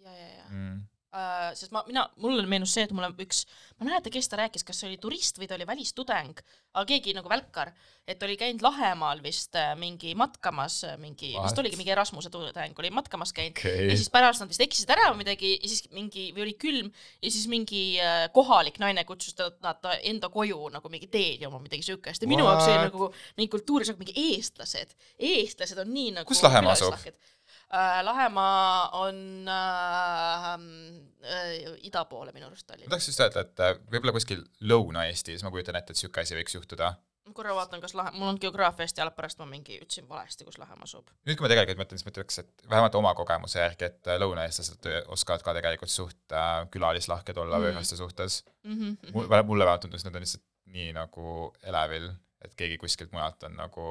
[0.06, 0.84] ja, ja, ja mm..
[1.12, 1.52] uh,.
[1.58, 3.43] sest ma, mina, mulle meenus see, et mul on üks,
[3.78, 6.39] ma ei mäleta, kes ta rääkis, kas see oli turist või ta oli välistudeng,
[6.76, 7.74] aga keegi nagu välkar,
[8.10, 12.91] et oli käinud Lahemaal vist äh, mingi matkamas, mingi, vist oligi mingi Erasmuse tudeng, oli
[12.93, 13.60] matkamas käinud.
[13.60, 13.89] Okei.
[13.91, 16.91] Ja siis pärast nad vist eksisid ära või midagi ja siis mingi või oli külm
[16.91, 21.62] ja siis mingi äh, kohalik naine kutsus ta, nad enda koju nagu mingi teed jooma
[21.63, 22.24] midagi siukest.
[22.24, 26.43] Ja minu jaoks oli nagu mingi kultuuris nagu mingi eestlased, eestlased on nii nagu Kus
[26.45, 26.97] Lahemaa asub?
[27.73, 30.49] Äh, Lahemaa on äh,
[31.23, 32.89] äh, ida poole minu arust ma Tallinn.
[32.89, 36.55] tahaks just öelda, et äh, võib-olla kuskil Lõuna-Eestis, ma kujutan ette, et sihuke asi võiks
[36.57, 36.93] juhtuda.
[37.27, 40.43] ma korra vaatan, kas Lahe, mul on geograafia hästi all, pärast ma mingi ütlesin valesti,
[40.47, 41.07] kus Lahemaa asub.
[41.27, 44.89] nüüd, kui ma tegelikult mõtlen, siis ma ütleks, et vähemalt oma kogemuse järgi, et lõunaeestlased
[45.15, 47.69] oskavad ka tegelikult suht äh, külalislahked olla Mm.
[47.69, 48.41] võõraste suhtes.
[48.63, 52.10] Mm mulle, mulle vähemalt tundus, et nad on lihtsalt nii nagu elevil,
[52.41, 53.86] et keegi kuskilt mujalt on nagu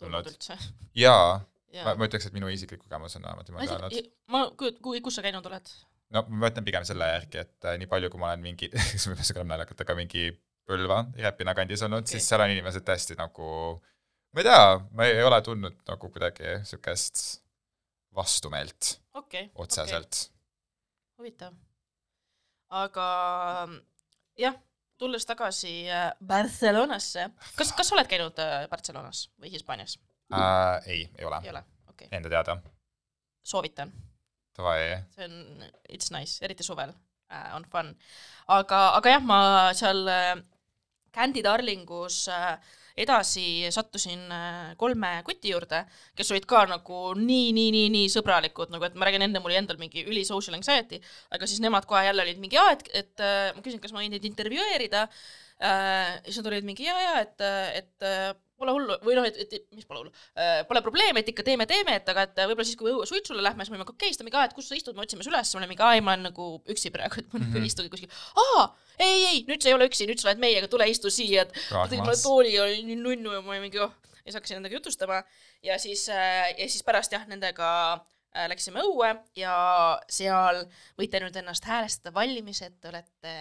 [0.00, 0.58] tulnud jaa,
[0.94, 1.40] ja
[1.76, 4.10] ma, ma ütleks, et minu isiklik kogemus on vähemalt ma niimoodi ei olnud.
[4.34, 5.72] ma kui, kus sa käinud oled?
[6.14, 9.12] no ma mõtlen pigem selle järgi, et äh, nii palju, kui ma olen mingi, see
[9.12, 10.30] võib olla naljakalt, aga mingi
[10.68, 13.50] Põlva, Räpina kandis olnud okay., siis seal on inimesed tõesti nagu,
[14.36, 14.64] ma ei tea,
[14.98, 17.22] ma ei ole tundnud nagu kuidagi siukest
[18.16, 19.54] vastumeelt okei okay,.
[19.64, 20.34] otseselt okay..
[21.20, 21.56] huvitav.
[22.82, 23.06] aga
[24.40, 24.58] jah,
[25.00, 29.96] tulles tagasi äh, Barcelonasse, kas, kas sa oled käinud äh, Barcelonas või Hispaanias?
[30.28, 32.58] Äh, ei, ei ole ei, ole, okei okay., enda teada.
[33.42, 33.92] soovitan,
[35.14, 36.92] see on, it's nice, eriti suvel
[37.32, 37.94] äh, on fun.
[38.52, 39.38] aga, aga jah, ma
[39.78, 40.34] seal äh,
[41.14, 42.58] Candy Darlingus äh,
[42.98, 45.80] edasi sattusin äh, kolme kuti juurde,
[46.18, 49.54] kes olid ka nagu nii, nii, nii, nii sõbralikud, nagu et ma räägin, enne mul
[49.54, 51.00] oli endal mingi üli social anxiety,
[51.32, 54.04] aga siis nemad kohe jälle olid mingi, aa, et, et äh, ma küsin, kas ma
[54.04, 55.06] võin teid intervjueerida
[55.58, 57.40] siis nad olid mingi ja, ja et,
[57.74, 58.04] et
[58.58, 61.66] pole hullu või noh, et, et mis pole hullu äh,, pole probleemi, et ikka teeme,
[61.70, 64.20] teeme, et aga et võib-olla siis, kui suitsule lähme, siis me olime okei okay,, siis
[64.20, 66.02] ta mingi, et kus sa istud, me otsime su üles, ma olin mingi, aa ei,
[66.04, 67.56] ma olen nagu üksi praegu, et ma Mhm.
[67.62, 68.10] ei istugi kuskil.
[68.44, 68.66] aa,
[68.98, 71.52] ei, ei, nüüd sa ei ole üksi, nüüd sa oled meiega, tule istu siia, et
[71.70, 74.38] ta tõi mulle tooli ja oli nii nunnu ja ma olin mingi, oh, ja siis
[74.40, 75.22] hakkasin nendega jutustama
[75.62, 79.54] ja siis äh,, ja siis pärast jah, nendega äh, läksime õue ja
[80.10, 80.64] seal
[80.98, 83.36] võite nüüd ennast häälestada valmis, et te olete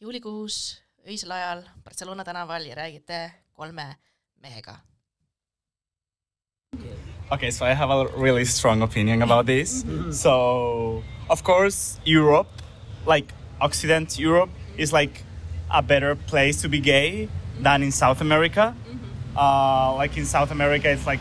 [0.00, 3.18] juulikuus öisel ajal Barcelona tänaval ja räägite
[3.56, 3.86] kolme
[4.42, 4.80] mehega
[7.32, 9.84] Okay, so I have a really strong opinion about this.
[10.10, 12.48] So, of course, Europe,
[13.06, 15.22] like Occident Europe, is like
[15.70, 17.28] a better place to be gay
[17.60, 18.74] than in South America.
[19.36, 21.20] Uh, like in South America, it's like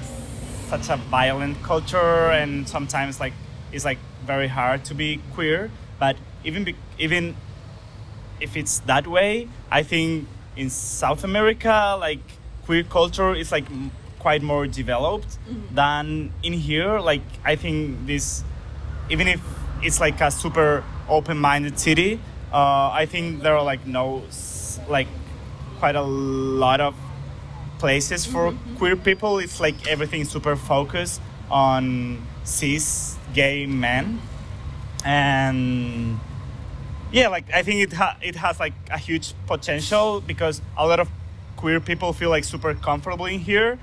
[0.67, 3.33] such a violent culture, and sometimes like
[3.71, 5.69] it's like very hard to be queer.
[5.99, 7.35] But even be- even
[8.41, 12.38] if it's that way, I think in South America, like
[12.69, 15.73] queer culture is like m- quite more developed mm-hmm.
[15.73, 16.99] than in here.
[16.99, 18.43] Like I think this,
[19.09, 19.41] even if
[19.81, 22.19] it's like a super open-minded city,
[22.53, 24.21] uh, I think there are like no
[24.87, 25.07] like
[25.79, 26.93] quite a lot of
[27.79, 28.57] places for mm-hmm.
[28.57, 28.77] Mm-hmm.
[28.77, 29.39] queer people.
[29.39, 34.21] It's like everything super focused on cis gay men,
[35.03, 36.19] and
[37.11, 40.99] yeah, like I think it ha- it has like a huge potential because a lot
[40.99, 41.09] of
[41.59, 43.77] queer people feel like super comfortable in here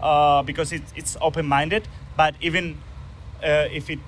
[0.00, 1.86] uh, because it, it's open minded.
[2.16, 2.80] But even
[3.44, 4.00] uh, if it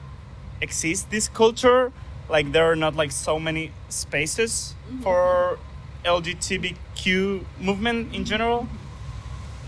[0.63, 1.93] exists, this culture,
[2.31, 5.59] like there are not like so many spaces for
[6.05, 8.67] LGBTQ movement in general.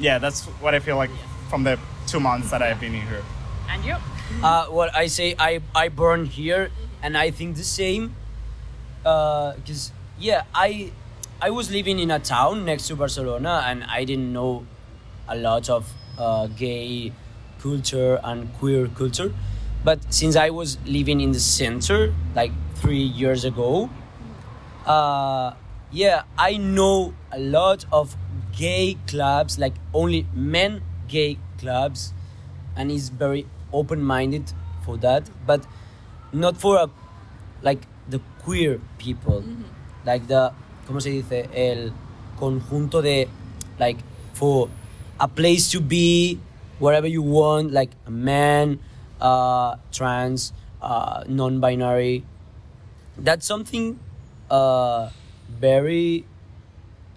[0.01, 1.11] Yeah, that's what I feel like
[1.51, 3.23] from the two months that I've been in here.
[3.69, 3.97] and you
[4.43, 6.73] Uh, well, I say I I born here,
[7.05, 8.17] and I think the same.
[9.05, 10.91] Because yeah, I
[11.45, 14.65] I was living in a town next to Barcelona, and I didn't know
[15.27, 17.13] a lot of uh, gay
[17.59, 19.35] culture and queer culture.
[19.83, 23.91] But since I was living in the center like three years ago,
[24.87, 25.55] uh,
[25.91, 28.17] yeah, I know a lot of
[28.57, 32.13] gay clubs, like only men gay clubs,
[32.77, 34.53] and he's very open-minded
[34.85, 35.67] for that, but
[36.33, 36.89] not for a,
[37.63, 39.43] like the queer people,
[40.07, 40.53] like the,
[40.93, 41.49] ¿cómo se dice?
[41.55, 41.91] El
[42.39, 43.27] conjunto de,
[43.79, 43.99] like
[44.35, 44.69] for
[45.19, 46.39] a place to be
[46.79, 48.79] wherever you want, like a man,
[49.19, 50.53] uh, trans,
[50.83, 52.25] uh, non-binary.
[53.17, 53.99] That's something
[54.51, 55.09] uh,
[55.49, 56.27] very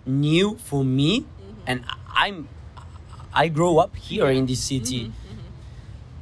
[0.06, 1.26] new for me
[1.68, 1.84] and
[2.16, 2.48] I'm
[3.34, 5.12] I grow up here in this city.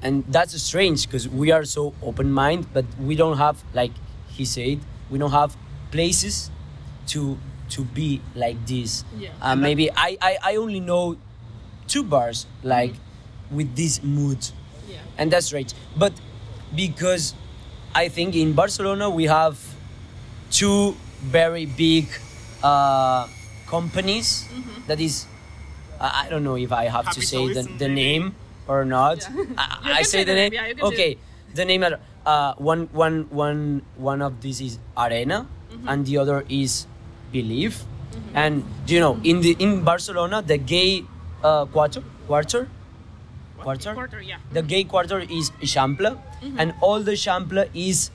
[0.01, 3.91] And that's strange because we are so open minded, but we don't have like
[4.29, 4.79] he said,
[5.11, 5.55] we don't have
[5.91, 6.49] places
[7.07, 7.37] to
[7.69, 9.03] to be like this.
[9.17, 9.29] Yeah.
[9.41, 11.17] Uh, maybe I, I I only know
[11.87, 12.93] two bars like
[13.51, 14.39] with this mood.
[14.89, 14.99] Yeah.
[15.17, 16.11] and that's right but
[16.75, 17.33] because
[17.95, 19.55] i think in barcelona we have
[20.51, 20.91] two
[21.23, 22.07] very big
[22.61, 23.27] uh,
[23.67, 24.45] companies
[24.87, 25.25] that is
[25.99, 28.35] I I don't know if i have to say the, the name
[28.67, 29.23] or not.
[29.31, 30.51] You i, I say say the the name.
[30.51, 31.11] name, yeah, you can say okay.
[31.55, 35.89] the name are, uh, one, one, one, one of these is arena Mm-hmm.
[35.89, 36.85] and the other is
[37.37, 37.81] believe
[38.33, 41.03] and do you know in the in barcelona the gay
[41.43, 42.67] uh, quarter quarter
[43.63, 44.37] quarter Quarter, yeah.
[44.51, 46.59] the gay quarter is Chample Mm-hmm.
[46.59, 48.11] and all the Chample is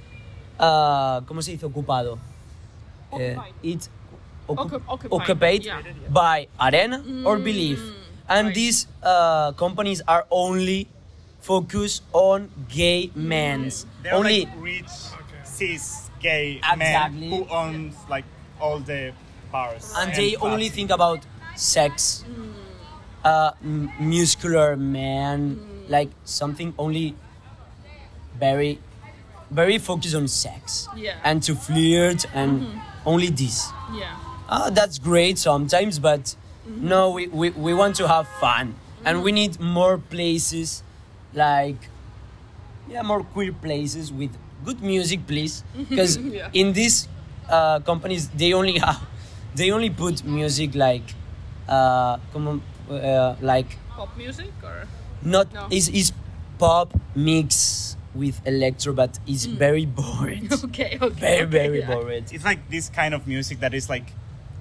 [0.61, 2.19] uh, ¿cómo se dice ocupado?
[3.13, 3.55] Eh, Occupied.
[3.63, 3.89] it's
[4.49, 5.81] occu- occupied, occupied yeah.
[5.81, 7.81] Mm, by Arena or Believe.
[8.29, 8.55] And right.
[8.55, 10.89] these uh, companies are only
[11.41, 13.71] focused on gay men.
[14.03, 14.93] They're Only like rich,
[15.45, 17.31] cis, gay Exactly.
[17.31, 18.25] men who owns like
[18.61, 19.13] all the
[19.53, 19.93] bars.
[19.97, 20.53] and they clubs.
[20.53, 21.21] only think about
[21.57, 22.25] sex,
[23.25, 27.15] uh, m- muscular man, like something only
[28.39, 28.79] very,
[29.51, 31.17] very focused on sex Yeah.
[31.25, 32.67] and to flirt and
[33.07, 33.71] only this.
[33.95, 34.17] Yeah.
[34.49, 36.35] Ah, that's great sometimes, but
[36.67, 40.83] no, we, we, we want to have fun and we need more places
[41.35, 41.89] like,
[42.89, 44.31] yeah, more queer places with
[44.65, 45.65] good music, please.
[45.89, 46.51] Because Yeah.
[46.53, 47.09] in these
[47.49, 49.01] uh, companies, they only have,
[49.55, 51.03] they only put music like,
[51.69, 54.87] uh, como, uh, like Pop music or
[55.23, 55.67] not No.
[55.71, 56.13] is is
[56.59, 60.49] pop mix with electro, but it's very boring.
[60.65, 61.19] okay, okay.
[61.21, 61.95] very okay, very yeah.
[61.95, 62.25] boring.
[62.31, 64.13] It's like this kind of music that is like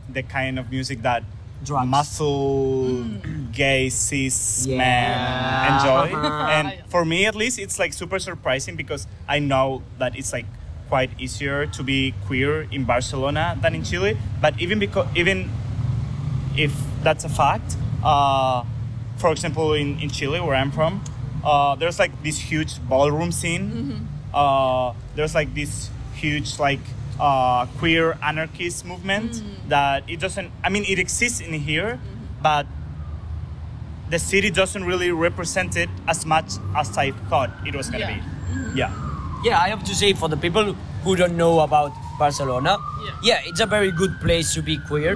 [0.10, 1.24] the kind of music that
[1.64, 1.88] Drugs.
[1.90, 3.04] muscle
[3.54, 4.78] gay cis Yeah.
[4.78, 6.18] men enjoy.
[6.58, 10.46] and for me at least, it's like super surprising because I know that it's like
[10.88, 14.18] quite easier to be queer in Barcelona than in Chile.
[14.42, 15.50] But even because even
[16.56, 16.74] if
[17.04, 18.64] that's a fact, uh,
[19.18, 21.04] for example, in, in Chile, where I'm from,
[21.44, 24.08] uh, there's like this huge ballroom scene.
[24.34, 26.80] Uh, there's like this huge like
[27.20, 30.52] uh, queer anarchist movement that it doesn't.
[30.64, 32.00] I mean, it exists in here,
[32.42, 32.66] but
[34.10, 38.20] the city doesn't really represent it as much as I thought it was gonna Yeah.
[38.74, 38.80] be.
[38.80, 38.92] Yeah.
[39.48, 43.12] Yeah, I have to say for the people who don't know about Barcelona, Yeah.
[43.24, 45.16] yeah, it's a very good place to be queer.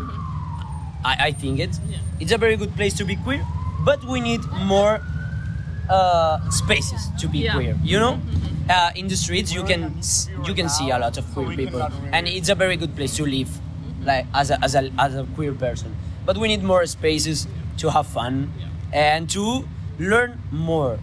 [1.04, 1.74] I, I think it.
[1.89, 1.98] Yeah.
[2.20, 3.44] It's a very good place to be queer,
[3.84, 4.41] but we need
[4.72, 5.02] more
[5.89, 7.54] uh, spaces to be Yeah.
[7.54, 7.76] queer.
[7.84, 8.20] You know,
[8.70, 9.98] uh, in the streets you can
[10.46, 11.82] you can see a lot of queer people,
[12.13, 13.50] and it's a very good place to live,
[14.06, 15.96] like as a as a as a queer person.
[16.26, 17.48] But we need more spaces
[17.82, 18.54] to have fun
[18.94, 19.65] and to
[20.00, 21.00] learn more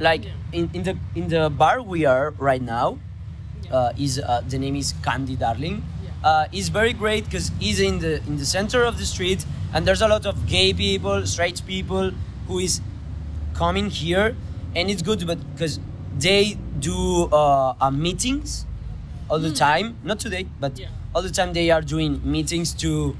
[0.00, 2.98] like in, in the in the bar we are right now
[3.70, 5.82] uh, is uh, the name is Candy Darling.
[6.22, 9.84] Uh, is very great because he's in the in the center of the street and
[9.86, 12.12] there's a lot of gay people, straight people
[12.46, 12.80] who is
[13.54, 14.36] coming here
[14.76, 15.80] and it's good but because
[16.16, 18.66] they do uh, uh, meetings
[19.28, 20.88] all the time not today but Yeah.
[21.14, 23.16] all the time they are doing meetings to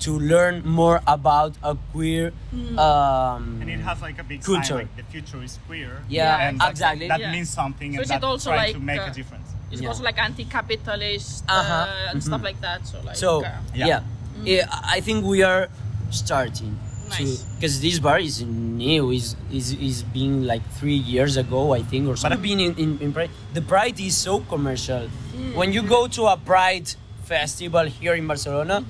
[0.00, 2.32] to learn more about a queer
[2.78, 4.64] um, And it has like a big Culture.
[4.64, 6.02] sign, like the future is queer.
[6.08, 7.08] Yeah, and exactly.
[7.08, 7.32] That Yeah.
[7.32, 9.48] means something, So and it that also trying like, to make uh, a difference.
[9.70, 9.88] It's Yeah.
[9.88, 11.72] also like anti-capitalist Uh-huh.
[11.86, 12.44] uh, and stuff Mhm.
[12.44, 12.86] like that.
[12.86, 13.16] So like.
[13.16, 14.00] So uh, yeah, Yeah.
[14.44, 15.68] yeah, I think we are
[16.10, 16.78] starting
[17.08, 17.18] Nice.
[17.18, 19.10] to because this bar is new.
[19.10, 22.40] is is is being like three years ago, I think, or something.
[22.40, 25.08] But I've in, in, in Pride, the Pride is so commercial.
[25.54, 26.88] When you go to a Pride
[27.24, 28.82] festival here in Barcelona,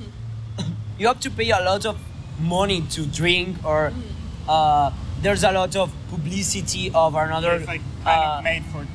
[0.98, 1.98] you have to pay a lot of
[2.40, 3.92] money to drink, or
[4.48, 7.52] uh, there's a lot of publicity of another.
[7.54, 8.86] It's like kind uh, of made for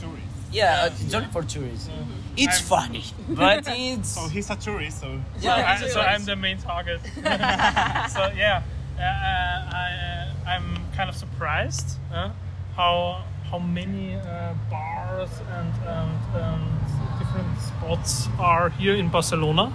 [0.00, 0.28] tourists.
[0.52, 1.88] yeah, uh, it's only for tourists.
[2.36, 6.58] It's funny, but it's So he's a tourist, so So, I, so I'm the main
[6.58, 7.00] target.
[7.14, 8.62] so yeah,
[8.98, 12.30] uh, I, uh, I'm kind of surprised uh,
[12.76, 19.72] how how many uh, bars and, and, and different spots are here in Barcelona.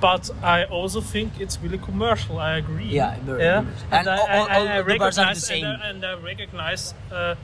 [0.00, 2.38] But I also think it's really commercial.
[2.38, 2.86] I agree.
[2.86, 3.58] Yeah, very yeah.
[3.58, 5.64] And, And I, all- I, I, all I the bars are the recognize same.
[5.64, 7.34] and, I- and I recognize uh,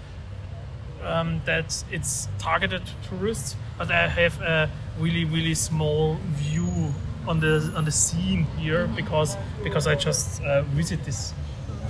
[1.04, 6.92] um, that it's targeted to tourists, but I have a really really small view
[7.28, 11.34] on the on the scene here because because I just uh, visit this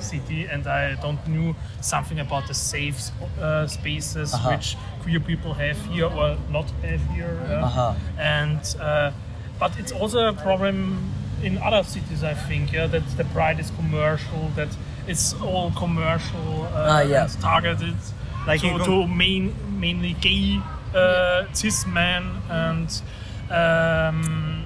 [0.00, 4.50] city and I don't knew something about the safe sp- uh, spaces Uh-huh.
[4.50, 7.38] which queer people have here or not have here.
[7.48, 7.94] uh, Uh-huh.
[8.18, 9.12] And uh,
[9.59, 13.70] but it's also a problem in other cities, I think, yeah, that the Pride is
[13.76, 14.68] commercial, that
[15.07, 17.24] it's all commercial uh, Ah, yeah.
[17.24, 17.94] and targeted
[18.46, 20.61] Like to, in com- to main, mainly gay
[20.94, 22.88] uh, cis men, and
[23.50, 24.64] um,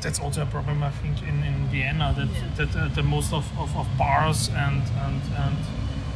[0.00, 3.44] that's also a problem, I think, in, in Vienna, that, that uh, the most of,
[3.58, 5.56] of, of bars and, and, and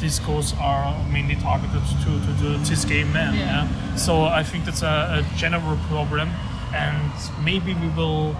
[0.01, 3.35] discos are mainly targeted to, to the cis gay men.
[3.35, 3.97] Yeah.
[3.97, 6.31] So I think that's a, a general problem,
[6.75, 7.12] and
[7.45, 8.35] maybe we will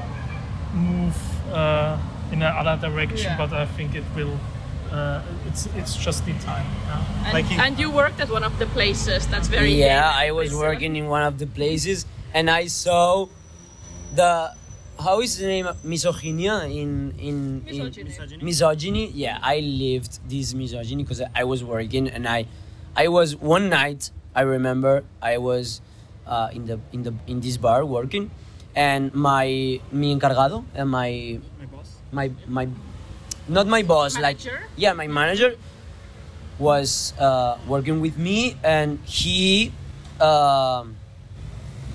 [0.74, 1.16] move
[1.53, 1.99] uh,
[2.33, 3.37] in another direction, Yeah.
[3.39, 4.39] but I think it will.
[4.91, 6.66] Uh, it's it's just the time.
[6.87, 7.24] Yeah.
[7.24, 10.33] And, Like in- and you worked at one of the places that's very yeah, I
[10.33, 10.61] was place.
[10.61, 12.05] working in one of the places
[12.35, 13.26] and I saw
[14.14, 14.53] the
[15.01, 18.45] how is the name misogynia in in, in Misogyny.
[18.45, 19.07] misogyny.
[19.14, 22.45] Yeah, I lived this misogyny because I was working and I
[22.95, 25.80] I was one night I remember I was
[26.27, 28.31] uh, in the in the in this bar working.
[28.75, 31.89] And my mi encargado and my My boss.
[32.11, 32.64] my my
[33.49, 34.53] not my boss Manager?
[34.57, 35.57] like yeah my manager
[36.59, 39.73] was uh, working with me and he
[40.20, 40.97] um,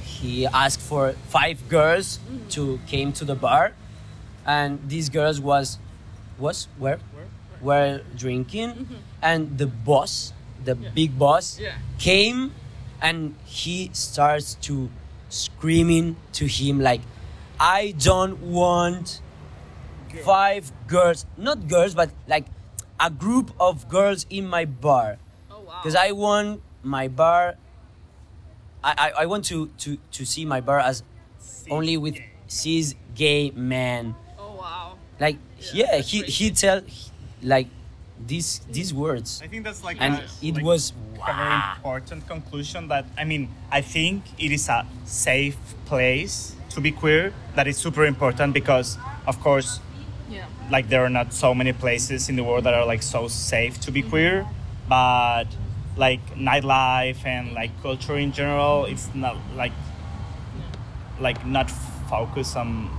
[0.03, 2.19] he asked for five girls
[2.49, 3.73] to came to the bar.
[4.45, 5.79] And these girls was
[6.39, 6.99] was where?
[7.61, 8.87] Were drinking.
[9.21, 10.31] And the boss
[10.63, 11.73] the big boss Yeah.
[11.97, 12.51] came
[13.01, 14.89] and he starts to
[15.29, 17.01] screaming to him like
[17.59, 19.21] i don't want
[20.23, 22.45] five girls not girls but like
[22.99, 25.17] a group of girls in my bar
[25.51, 25.79] Oh wow.
[25.81, 27.55] because i want my bar
[28.83, 31.03] I, I, I want to, to, to see my bar as
[31.69, 32.15] only with
[32.47, 34.93] cis gay men Oh wow.
[35.19, 35.37] like
[35.73, 36.81] yeah, he he tell
[37.41, 37.67] like
[38.25, 39.41] these these words.
[39.43, 40.93] I think that's like and a, it like was
[41.27, 46.81] a very important conclusion that I mean I think it is a safe place to
[46.81, 49.79] be queer that is super important because of course
[50.29, 50.45] Yeah.
[50.69, 53.79] like there are not so many places in the world that are like so safe
[53.81, 54.09] to be mm-hmm.
[54.09, 54.47] queer
[54.89, 55.45] but
[55.95, 59.71] like nightlife and like culture in general it's not like
[61.19, 61.71] like not
[62.09, 62.89] focused on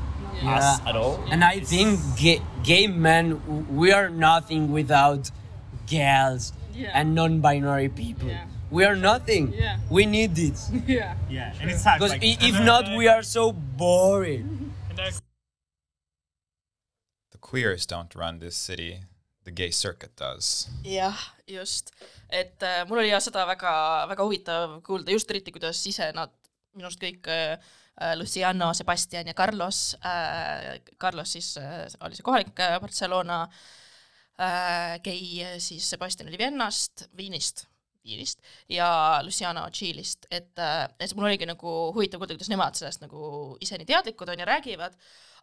[0.42, 3.40] us at all and i think gay, gay men
[3.76, 5.30] we are nothing without
[5.90, 6.92] girls Yeah.
[6.94, 8.46] and non-binary people Yeah.
[8.70, 9.78] we are nothing Yeah.
[9.90, 11.16] we need this Yeah.
[11.28, 14.70] yeah and it's hard because like, i- if not we are so boring
[17.32, 19.00] The queers don't run this city,
[19.44, 20.68] the gay circuit does.
[20.84, 21.16] jah,
[21.46, 21.92] just,
[22.30, 23.72] et äh, mul oli jah seda väga,
[24.10, 26.30] väga huvitav kuulda, just eriti, kuidas ise nad,
[26.76, 27.56] minu arust kõik äh,
[28.14, 33.42] Luciano, Sebastian ja Carlos äh,, Carlos siis äh, oli see kohalik äh, Barcelona
[34.38, 37.64] äh, gei, siis Sebastian oli Viennast, Viinist,
[38.04, 40.52] Viinist ja Luciano Tšiilist, et,
[40.98, 44.46] et mul oligi nagu huvitav kuulda, kuidas nemad sellest nagu ise nii teadlikud on ja
[44.46, 44.94] räägivad,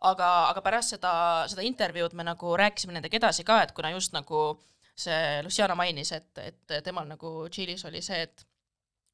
[0.07, 1.11] aga, aga pärast seda,
[1.51, 4.47] seda intervjuud me nagu rääkisime nendega edasi ka, et kuna just nagu
[4.95, 8.47] see Luciano mainis, et, et temal nagu Tšiilis oli see, et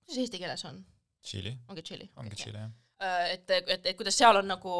[0.05, 0.83] kuidas eesti keeles on,
[1.25, 2.11] Tšiili, ongi Tšiili?
[2.21, 2.71] ongi Tšiili jah.
[3.01, 4.75] Äh, et, et, et kuidas seal on nagu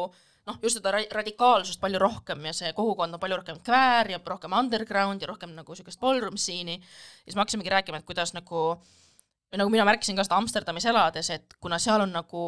[0.46, 4.20] noh, just seda ra- radikaalsust palju rohkem ja see kogukond on palju rohkem kväär ja
[4.26, 6.78] rohkem underground ja rohkem nagu niisugust ballroom scene'i,
[7.24, 8.62] siis me hakkasimegi rääkima, et kuidas nagu
[9.58, 12.44] nagu mina märkasin ka seda Amsterdamis elades, et kuna seal on nagu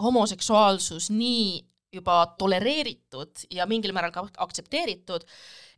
[0.00, 1.60] homoseksuaalsus nii
[1.92, 5.26] juba tolereeritud ja mingil määral ka aktsepteeritud,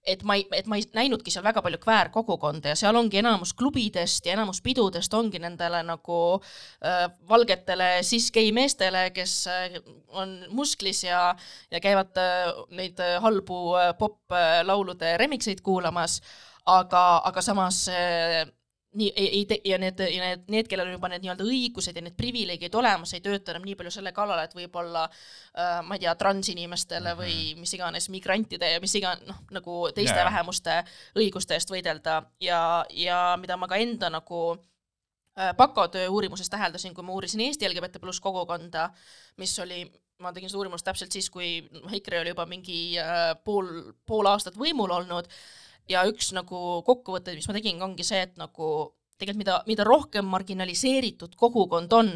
[0.06, 3.52] et ma ei, et ma ei näinudki seal väga palju kväärkogukonda ja seal ongi enamus
[3.58, 6.18] klubidest ja enamus pidudest ongi nendele nagu
[6.82, 9.76] äh, valgetele cis-gei meestele, kes äh,
[10.08, 11.28] on musklis ja,
[11.70, 16.18] ja käivad äh, neid äh, halbu äh, poplaulude remixeid kuulamas,
[16.66, 18.42] aga, aga samas äh,
[18.92, 21.96] nii ei, ei te- ja need ja need, need, kellel on juba need nii-öelda õigused
[21.96, 25.96] ja need privileegid olemas, ei tööta enam nii palju selle kallal, et võib-olla äh, ma
[25.96, 30.28] ei tea, transinimestele või mis iganes migrantide ja mis iganes noh, nagu teiste yeah.
[30.28, 30.82] vähemuste
[31.16, 32.60] õiguste eest võidelda ja,
[32.92, 38.02] ja mida ma ka enda nagu äh, bakatöö uurimuses täheldasin, kui ma uurisin Eesti LGBT
[38.02, 38.90] pluss kogukonda,
[39.40, 39.86] mis oli
[40.22, 43.72] ma tegin seda uurimust täpselt siis, kui noh, EKRE oli juba mingi äh, pool,
[44.06, 45.30] pool aastat võimul olnud
[45.88, 48.68] ja üks nagu kokkuvõte, mis ma tegin, ongi see, et nagu
[49.18, 52.12] tegelikult mida, mida rohkem marginaliseeritud kogukond on,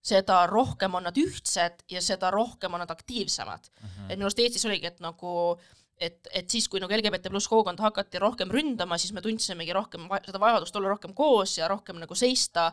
[0.00, 3.88] seda rohkem on nad ühtsed ja seda rohkem on nad aktiivsemad mm.
[3.88, 4.06] -hmm.
[4.08, 5.58] et minu arust Eestis oligi, et nagu
[6.00, 10.06] et, et siis, kui nagu LGBT pluss kogukonda hakati rohkem ründama, siis me tundsimegi rohkem
[10.24, 12.70] seda vajadust olla rohkem koos ja rohkem nagu seista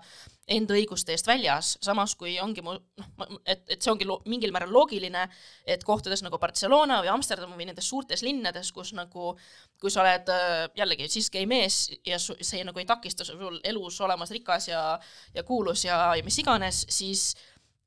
[0.47, 4.71] enda õiguste eest väljas, samas kui ongi mu noh, et, et see ongi mingil määral
[4.71, 5.25] loogiline,
[5.67, 9.36] et kohtades nagu Barcelona või Amsterdam või nendes suurtes linnades, kus nagu
[9.82, 13.59] kui sa oled äh, jällegi siis gei mees ja su- see nagu ei takista sul
[13.67, 14.88] elus olemas rikas ja,
[15.36, 17.34] ja kuulus ja, ja mis iganes, siis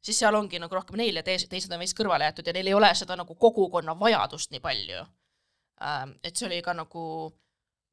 [0.01, 2.77] siis seal ongi nagu rohkem neil ja teised, on veits kõrvale jäetud ja neil ei
[2.77, 5.05] ole seda nagu kogukonna vajadust nii palju.
[6.23, 7.03] Et see oli ka nagu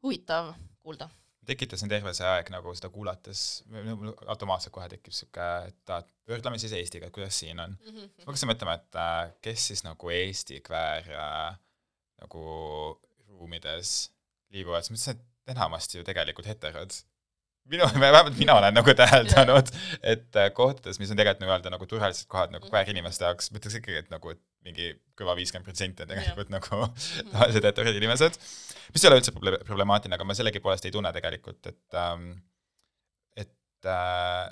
[0.03, 1.09] huvitav kuulda.
[1.47, 3.41] tekitasin terve see aeg nagu seda kuulates,
[4.27, 5.93] automaatselt kohe tekib sihuke, et
[6.27, 7.77] võrdleme siis Eestiga, et kuidas siin on.
[7.85, 8.09] Mhm.
[8.11, 11.59] siis ma hakkasin mõtlema, et äh, kes siis nagu Eesti kväär äh,
[12.21, 12.43] nagu
[13.29, 13.93] ruumides
[14.51, 16.91] liiguvad, siis mõtlesin, et enamasti ju tegelikult heterod.
[17.71, 19.71] Minu, vähemalt mina olen nagu täheldanud,
[20.13, 23.61] et äh, kohtades, mis on tegelikult nagu öelda nagu turvalised kohad nagu kväärinimeste jaoks, ma
[23.61, 26.81] ütleks ikkagi, et nagu et mingi kõva viiskümmend protsenti on tegelikult nagu
[27.33, 28.37] tavalised heterod inimesed.
[28.93, 32.29] mis ei ole üldse proble- problemaatiline, aga ma sellegipoolest ei tunne tegelikult, et ähm,
[33.35, 34.47] et äh,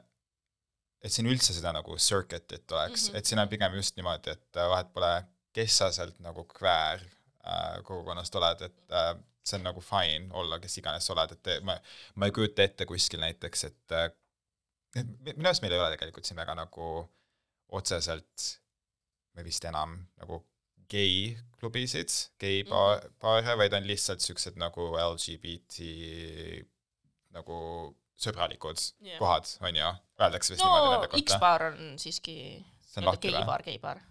[1.05, 3.13] et siin üldse seda nagu circuit'it oleks mm, Mhm.
[3.13, 3.17] -hmm.
[3.17, 5.13] et siin on pigem just niimoodi, et äh, vahet pole,
[5.53, 6.99] kes sa sealt nagu kväär
[7.45, 11.65] äh, kogukonnast oled, et äh, see on nagu fine olla, kes iganes sa oled, et
[11.65, 11.77] ma,
[12.15, 14.09] ma ei kujuta ette kuskil näiteks, et äh,
[15.03, 16.89] minu arust meil ei ole tegelikult siin väga nagu
[17.75, 18.49] otseselt
[19.35, 20.39] või vist enam nagu
[20.91, 25.87] gei-klubisid, gei-paare, vaid on lihtsalt siuksed nagu LGBT
[27.35, 27.57] nagu
[28.21, 29.19] sõbralikud yeah.
[29.19, 29.91] kohad, on ju,
[30.21, 31.23] öeldakse vist niimoodi no nende kohta.
[31.25, 33.39] X-baar on siiski nii-öelda lahti või?
[33.39, 34.01] geibaar, geibaar.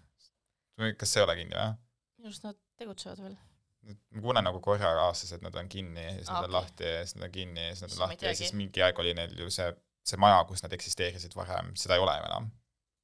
[0.99, 1.71] kas see ei ole kinni või?
[2.19, 3.37] minu arust nad tegutsevad veel.
[3.85, 6.87] Ma kuulen nagu korra aastas, et nad on kinni ja siis Aa, nad on lahti
[6.89, 8.83] ja siis nad on kinni ja siis nad Siis on ei lahti ja siis mingi
[8.85, 9.67] aeg oli neil ju see,
[10.05, 12.49] see maja, kus nad eksisteerisid varem, seda ei ole ju enam.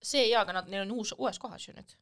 [0.03, 1.93] see jaa, aga nad, neil on uus, uues kohas ju nüüd.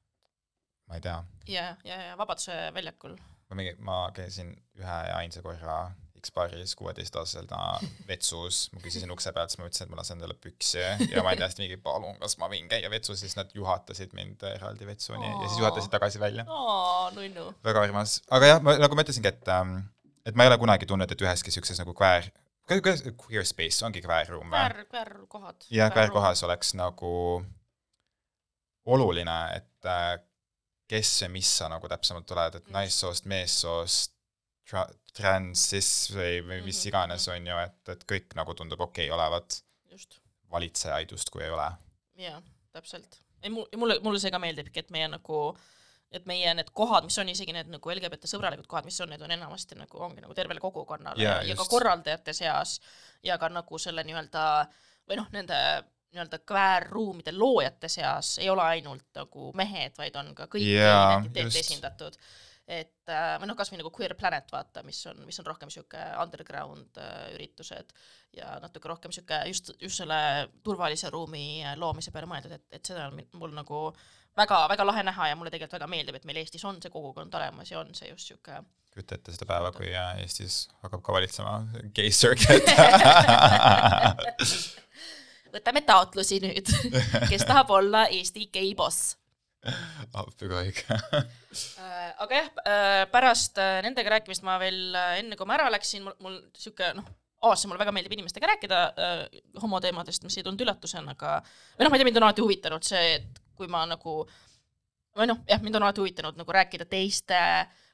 [0.87, 1.17] ma ei tea,
[1.47, 3.17] ja, ja, ja Vabaduse väljakul.
[3.49, 5.79] ma mingi, ma käisin ühe ja ainsa korra
[6.19, 7.51] X-baaris kuueteistaastaselt
[8.07, 11.31] vetsus, ma küsisin ukse pealt, siis ma ütlesin, et ma lasen endale püksi ja ma
[11.31, 15.27] olin täiesti mingi, palun, kas ma võin käia vetsus, siis nad juhatasid mind eraldi vetsuni
[15.27, 16.45] ja siis juhatasid tagasi välja.
[16.47, 17.49] aa, nunnu.
[17.65, 19.79] väga armas, aga jah, ma nagu ma ütlesingi, et ähm,
[20.27, 22.29] et ma ei ole kunagi tundnud, et üheski siukses nagu kväär,
[22.69, 24.57] kuidas queer space ongi kväärruum või?
[24.57, 25.69] kväär, kväärkohad.
[25.73, 27.13] ja kväärkohas oleks nagu
[28.89, 30.19] oluline, et äh,
[30.89, 34.13] kes ja mis sa nagu täpsemalt oled, et naissoost, meessoost,
[34.69, 34.97] trans,
[35.57, 39.17] cis või, või mis Mhm, iganes, on ju, et, et kõik nagu tundub okei okay
[39.17, 39.61] olevat.
[39.91, 40.19] just,
[40.51, 41.71] valitsejaid justkui ei ole.
[42.17, 42.41] jaa,
[42.73, 43.19] täpselt.
[43.43, 45.57] ei mul, mulle, mulle see ka meeldibki, et meie nagu
[46.11, 49.21] et meie need kohad, mis on isegi need nagu LGBT sõbralikud kohad, mis on, need
[49.21, 52.79] on enamasti nagu ongi nagu tervele kogukonnale Jaa, ja, ja ka korraldajate seas
[53.23, 54.43] ja ka nagu selle nii-öelda
[55.09, 55.59] või noh, nende
[56.09, 61.45] nii-öelda kväärruumide loojate seas ei ole ainult nagu mehed, vaid on ka kõik Jaa, identiteete
[61.45, 61.59] just.
[61.61, 62.17] esindatud.
[62.69, 66.01] Et äh, või noh, kasvõi nagu Queer Planet vaata, mis on, mis on rohkem sihuke
[66.21, 67.93] underground äh, üritused
[68.37, 70.19] ja natuke rohkem sihuke just, just selle
[70.65, 73.87] turvalise ruumi äh, loomise peale mõeldud, et, et seda on mul nagu
[74.37, 77.71] väga-väga lahe näha ja mulle tegelikult väga meeldib, et meil Eestis on see kogukond olemas
[77.73, 81.59] ja on see just sihuke kujuta ette seda päeva, kui Eestis hakkab ka valitsema
[81.95, 82.65] gay circuit.
[85.53, 86.69] võtame taotlusi nüüd,
[87.29, 89.15] kes tahab olla Eesti gei boss.
[90.19, 90.99] Appi kui õige.
[91.81, 92.49] Äh, aga jah,
[93.11, 96.93] pärast äh, nendega rääkimist ma veel äh, enne, kui ma ära läksin, mul, mul sihuke
[96.97, 97.07] noh,
[97.39, 99.21] A-sse mulle väga meeldib inimestega rääkida äh,
[99.61, 102.87] homoteemadest, mis ei tulnud üllatusena, aga või noh, ma ei tea, mind on alati huvitanud
[102.87, 104.15] see, et kui ma nagu
[105.15, 107.39] või noh, jah, mind on alati huvitanud nagu rääkida teiste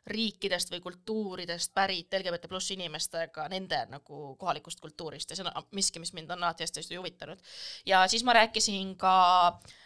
[0.10, 6.02] riikidest või kultuuridest pärit LGBT pluss inimestega nende nagu kohalikust kultuurist ja see on miski,
[6.02, 7.42] mis mind on alati hästi-hästi huvitanud.
[7.86, 9.16] ja siis ma rääkisin ka
[9.48, 9.85] äh,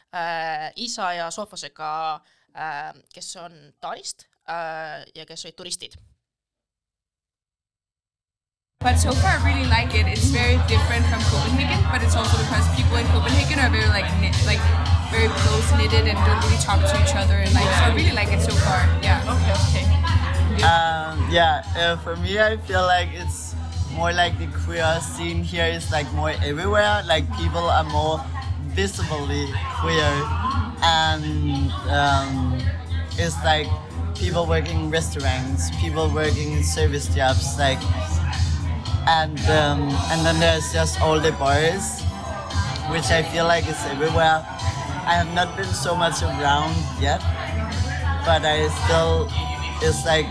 [0.75, 2.21] isa ja Sofosega
[2.53, 5.97] äh,, kes on Taanist äh, ja kes olid turistid.
[8.81, 10.07] But so far, I really like it.
[10.07, 14.07] It's very different from Copenhagen, but it's also because people in Copenhagen are very like
[14.21, 14.61] knit, like
[15.11, 17.43] very close knitted and don't really talk to each other.
[17.43, 18.87] And like, so I really like it so far.
[19.03, 19.19] Yeah.
[19.27, 19.51] Okay.
[19.67, 20.63] Okay.
[20.63, 23.53] Um, yeah, uh, for me, I feel like it's
[23.91, 27.03] more like the queer scene here is like more everywhere.
[27.05, 28.23] Like people are more
[28.75, 29.45] visibly
[29.79, 30.13] queer,
[30.83, 32.59] and um,
[33.17, 33.67] it's like
[34.15, 37.79] people working in restaurants, people working in service jobs, like,
[39.07, 42.01] and um, and then there's just all the bars,
[42.91, 44.45] which I feel like is everywhere.
[45.05, 47.21] I have not been so much around yet,
[48.25, 49.27] but I still
[49.81, 50.27] it's like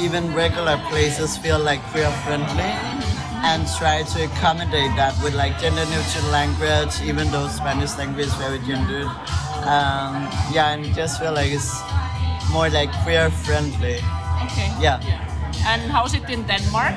[0.00, 3.11] even regular places feel like queer friendly
[3.42, 8.34] and try to accommodate that with like gender neutral language even though spanish language is
[8.34, 9.10] very gendered.
[9.66, 11.74] Um, yeah and just feel like it's
[12.50, 13.98] more like queer friendly.
[14.46, 14.70] Okay.
[14.80, 14.98] yeah.
[15.66, 16.94] And how's it in Denmark?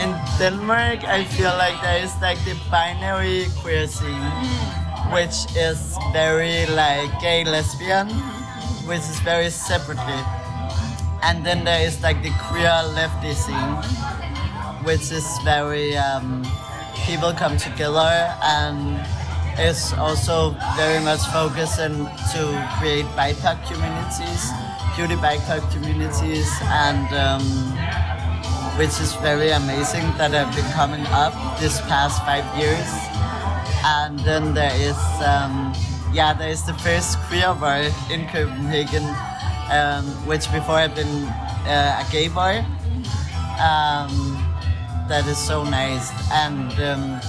[0.00, 4.32] in denmark i feel like there is like the binary queer scene
[5.12, 8.08] which is very like gay lesbian
[8.86, 10.20] which is very separately.
[11.22, 13.76] And then there is like the queer lefty scene
[14.84, 16.44] which is very um,
[17.06, 19.00] people come together and
[19.58, 22.40] is also very much focusing to
[22.78, 24.50] create bikepack communities,
[24.94, 27.42] cutie bikepack communities, and um,
[28.78, 32.88] which is very amazing that have been coming up this past five years.
[33.84, 35.74] And then there is, um,
[36.12, 39.04] yeah, there is the first queer bar in Copenhagen,
[39.70, 41.24] um, which before had been
[41.66, 42.64] uh, a gay bar.
[43.60, 44.31] Um,
[45.08, 46.10] that is so nice.
[46.32, 47.20] And um,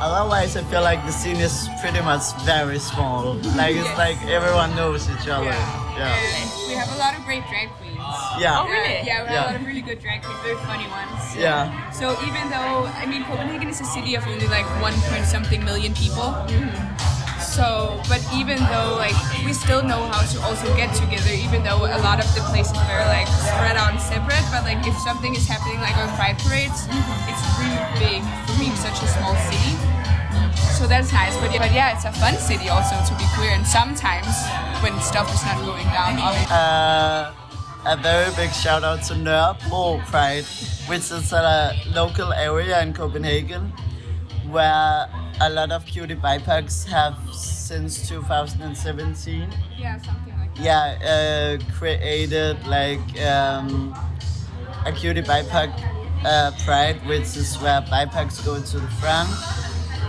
[0.00, 3.34] otherwise, I feel like the scene is pretty much very small.
[3.56, 5.54] Like it's like everyone knows each other.
[5.96, 6.12] Yeah.
[6.68, 7.96] We have a lot of great drag queens.
[8.38, 8.60] Yeah.
[8.60, 9.00] Oh, really?
[9.06, 9.44] Yeah, we have Yeah.
[9.44, 11.36] a lot of really good drag queens, very funny ones.
[11.36, 11.90] Yeah.
[11.90, 15.64] So even though, I mean, Copenhagen is a city of only like one point something
[15.64, 16.34] million people.
[17.56, 21.88] So, but even though like we still know how to also get together, even though
[21.88, 25.34] a lot of the places were like spread out and separate, but like if something
[25.34, 26.84] is happening like on pride parades,
[27.24, 29.72] it's really big for being such a small city.
[30.76, 33.56] So that's nice, but yeah, but yeah, it's a fun city also to be queer,
[33.56, 34.36] and sometimes
[34.84, 36.52] when stuff is not going down, obviously.
[36.52, 37.32] Uh,
[37.88, 40.44] a very big shout out to Nørrebro Pride,
[40.92, 43.72] which is a local area in Copenhagen
[44.50, 45.08] where
[45.40, 50.62] a lot of cutie bipacks have since 2017 Yeah, something like that.
[50.64, 53.94] yeah uh, created like um,
[54.86, 55.70] a cutie bipack
[56.24, 59.28] uh, pride which is where bipacks go to the front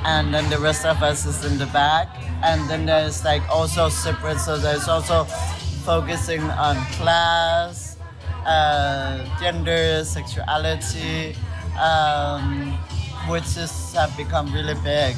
[0.06, 2.08] and then the rest of us is in the back
[2.44, 5.26] and then there's like also separate so there's also
[5.84, 7.98] focusing on class
[8.46, 11.36] uh, gender sexuality
[11.82, 12.78] um,
[13.28, 15.16] which is have become really big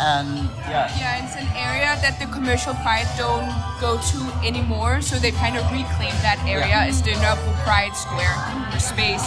[0.00, 3.50] and yeah Yeah, it's an area that the commercial pride don't
[3.82, 6.86] go to anymore, so they kind of reclaim that area Yeah.
[6.90, 8.34] as the Nørrebro Pride Square
[8.74, 9.26] or space.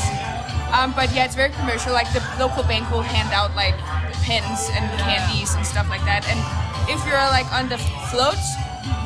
[0.72, 1.92] Um, but yeah, it's very commercial.
[1.92, 3.76] Like the local bank will hand out like
[4.24, 6.24] pens and candies and stuff like that.
[6.32, 6.40] And
[6.88, 7.76] if you're like on the
[8.08, 8.56] floats,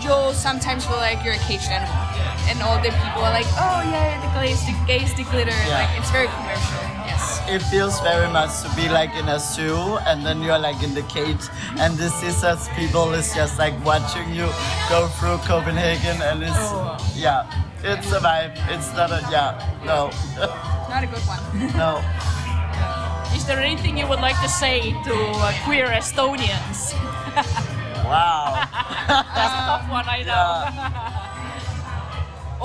[0.03, 1.95] you'll sometimes feel like you're a caged animal.
[2.47, 5.51] And all the people are like, oh yeah, the glaze, the gaze, the glitter.
[5.65, 5.85] Yeah.
[5.85, 6.81] Like it's very commercial.
[7.05, 7.39] Yes.
[7.47, 10.93] it feels very much to be like in a zoo and then you're like in
[10.95, 11.45] the cage
[11.77, 14.49] and the scissors people is just like watching you
[14.89, 16.65] go through Copenhagen and it's
[17.15, 17.45] yeah
[17.83, 19.53] it's a vibe it's not a yeah
[19.85, 20.09] no
[20.89, 21.41] Not a good one.
[21.77, 22.01] no
[23.35, 26.93] Is there anything you would like to say to uh, queer Estonians?
[28.07, 28.61] wow
[29.07, 30.65] That's a tough one, I know.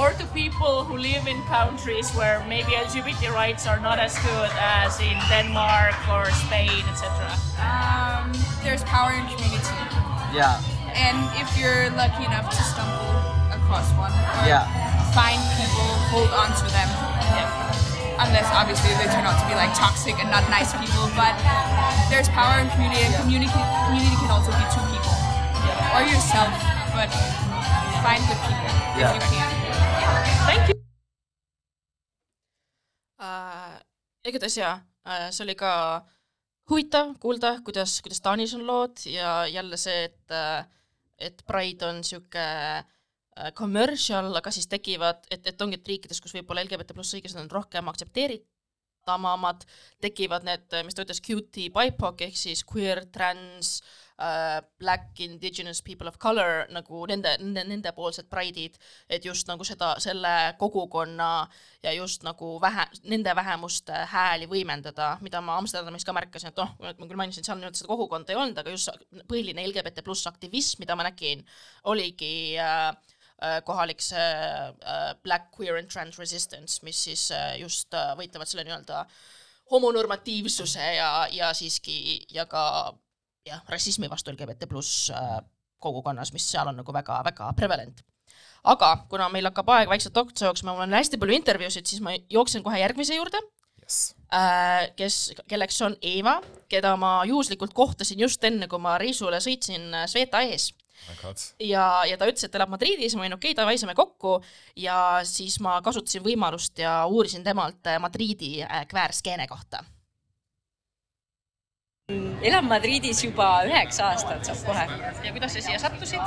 [0.00, 4.50] or to people who live in countries where maybe LGBT rights are not as good
[4.56, 7.06] as in Denmark or Spain, etc.
[7.60, 8.32] Um,
[8.64, 9.76] there's power in community.
[10.32, 10.56] yeah
[10.94, 13.12] And if you're lucky enough to stumble
[13.52, 14.64] across one or Yeah.
[15.12, 16.88] find people, hold on to them.
[17.36, 18.24] Yeah.
[18.24, 21.34] Unless obviously they turn out to be like toxic and not nice people, but
[22.10, 23.52] there's power in community and community
[23.86, 25.16] community can also be two people.
[25.94, 26.52] Or yourself,
[26.94, 27.10] but
[28.04, 28.70] find good people
[29.00, 29.16] Yeah.
[29.16, 29.50] if you can.
[30.46, 30.76] Thank you
[33.18, 33.80] äh,.
[34.24, 34.74] igatahes jaa
[35.06, 35.72] äh,, see oli ka
[36.70, 40.66] huvitav kuulda, kuidas, kuidas Taanis on lood ja jälle see, et äh,
[41.18, 46.34] et Pride on sihuke äh, commercial, aga siis tekivad, et, et ongi, et riikides, kus
[46.36, 49.66] võib-olla LGBT pluss õigused on rohkem aktsepteeritavamad,
[50.00, 53.80] tekivad need, mis ta ütles, cutie BIPOC ehk siis queer, trans
[54.20, 58.76] äh,, black, indigenous people of color nagu nende, nende, nendepoolsed pride'id,
[59.08, 61.30] et just nagu seda, selle kogukonna
[61.82, 66.74] ja just nagu vähe, nende vähemuste hääli võimendada, mida ma Amsterdamis ka märkasin, et noh,
[66.80, 68.92] ma küll mainisin, seal nii-öelda seda kogukonda ei olnud, aga just
[69.30, 71.44] põhiline LGBT pluss aktivism, mida ma nägin,
[71.90, 72.88] oligi äh,
[73.40, 78.50] äh, kohalik see äh, Black Queer and Trans Resistance, mis siis äh, just äh, võitlevad
[78.50, 79.04] selle nii-öelda
[79.70, 82.62] homonormatiivsuse ja, ja siiski ja ka
[83.46, 85.40] jah, rassismi vastu LGBT pluss äh,
[85.80, 88.04] kogukonnas, mis seal on nagu väga-väga prevalent
[88.64, 92.14] aga kuna meil hakkab aeg vaikselt otsa jooksma, mul on hästi palju intervjuusid, siis ma
[92.30, 93.40] jooksen kohe järgmise juurde
[93.80, 94.14] yes..
[94.96, 96.38] kes, kelleks on Eeva,
[96.68, 100.70] keda ma juhuslikult kohtasin just enne, kui ma reisule sõitsin äh, Sveta ees
[101.64, 104.36] ja, ja ta ütles, et elab Madridis, ma olin okei okay,, davai, saame kokku
[104.78, 109.84] ja siis ma kasutasin võimalust ja uurisin temalt äh, Madridi äh, kväärskeene kohta.
[112.42, 114.86] Elan Madridis juba üheksa aastat, saab kohe.
[115.24, 116.20] ja kuidas sa siia sattusid?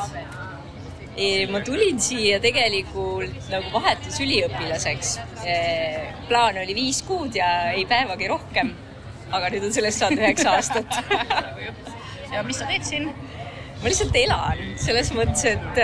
[1.53, 5.19] ma tulin siia tegelikult nagu vahetusüliõpilaseks.
[6.27, 8.73] plaan oli viis kuud ja ei päevagi rohkem.
[9.33, 10.97] aga nüüd on sellest saanud üheksa aastat.
[12.33, 13.13] ja mis sa teed siin?
[13.83, 15.79] ma lihtsalt elan, selles mõttes, et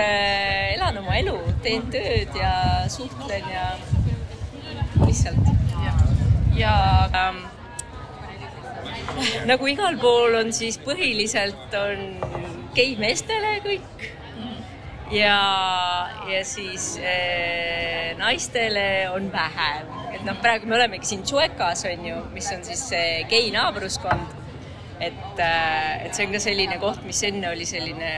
[0.74, 2.52] elan oma elu, teen tööd ja
[2.88, 3.66] suhtlen ja
[5.04, 5.50] lihtsalt.
[6.56, 6.74] ja
[7.14, 7.44] ähm,
[9.50, 12.02] nagu igal pool on siis põhiliselt on
[12.76, 14.08] geimeestele kõik.
[15.10, 15.38] Ja,
[16.30, 22.20] ja siis eh, naistele on vähem, et noh, praegu me olemegi siin Chuecas on ju,
[22.30, 24.36] mis on siis see gei naabruskond.
[25.00, 28.10] et, et see on ka selline koht, mis enne oli selline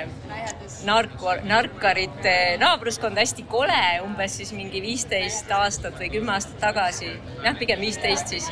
[0.84, 7.12] narko, narkarite naabruskond, hästi kole, umbes siis mingi viisteist aastat või kümme aastat tagasi,
[7.44, 8.50] jah, pigem viisteist siis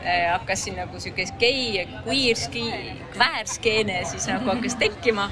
[0.00, 2.66] hakkas siin nagu sihuke gei, queer ski,
[3.14, 5.28] kväärskeene siis nagu hakkas tekkima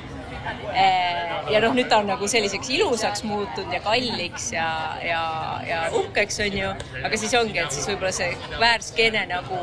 [0.49, 4.69] Eh, ja noh, nüüd ta on nagu selliseks ilusaks muutunud ja kalliks ja,
[5.05, 5.23] ja,
[5.67, 6.71] ja uhkeks on ju,
[7.05, 9.59] aga siis ongi, et siis võib-olla see kväärskeene nagu,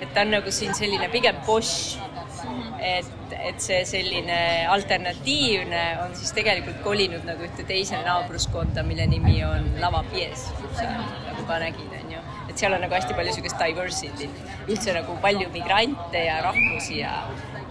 [0.00, 1.98] et ta on nagu siin selline pigem boss.
[2.86, 4.38] et, et see selline
[4.70, 10.46] alternatiivne on siis tegelikult kolinud nagu ühte teise naabruskonda, mille nimi on Lava Pies,
[10.78, 12.05] nagu ka nägid, on ju.
[12.56, 14.26] Et seal on nagu hästi palju sihukest diversity,
[14.64, 17.12] üldse nagu palju migrante ja rahvusi ja,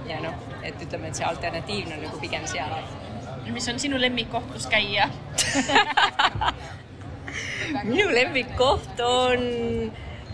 [0.05, 2.75] ja noh, et ütleme, et see alternatiivne on nagu pigem seal.
[3.49, 5.09] mis on sinu lemmikkoht, kus käia?
[7.89, 9.45] minu lemmikkoht on,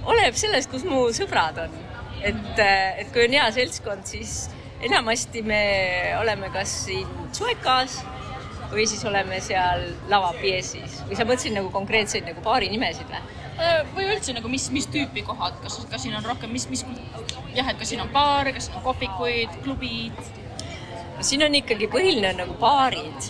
[0.03, 1.81] oleneb sellest, kus mu sõbrad on.
[2.19, 4.49] et, et kui on hea seltskond, siis
[4.83, 5.61] enamasti me
[6.19, 8.01] oleme kas siin Chuecas
[8.71, 13.39] või siis oleme seal Lava Piesis või sa mõtlesid nagu konkreetseid nagu baari nimesid või?
[13.95, 16.85] Või üldse nagu, mis, mis tüüpi kohad, kas, kas siin on rohkem, mis, mis
[17.55, 20.31] jah, et kas siin on baare, kas siin on kohvikuid, klubid?
[21.21, 23.27] siin on ikkagi põhiline nagu baarid.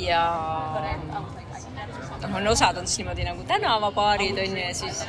[0.00, 0.22] ja
[2.22, 5.04] noh, on osad on siis niimoodi nagu tänavabaarid on ju ja siis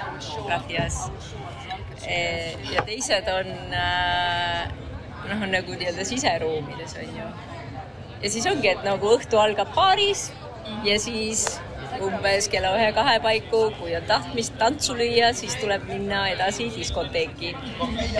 [0.45, 0.99] Gracias.
[2.73, 4.67] ja teised on äh,
[5.29, 7.31] noh, on nagu nii-öelda siseruumides on ju.
[8.21, 10.29] ja siis ongi, et nagu õhtu algab baaris
[10.83, 11.61] ja siis
[11.97, 17.53] umbes kella ühe-kahe paiku, kui on tahtmist tantsu lüüa, siis tuleb minna edasi diskoteeki.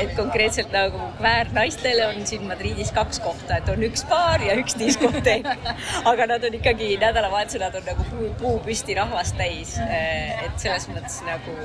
[0.01, 4.77] et konkreetselt nagu väärnaistele on siin Madridis kaks kohta, et on üks baar ja üks
[4.79, 5.47] diskoteek.
[6.11, 9.77] aga nad on ikkagi nädalavahetusel, nad on nagu puu, puu püsti rahvast täis.
[9.79, 11.55] et selles mõttes nagu,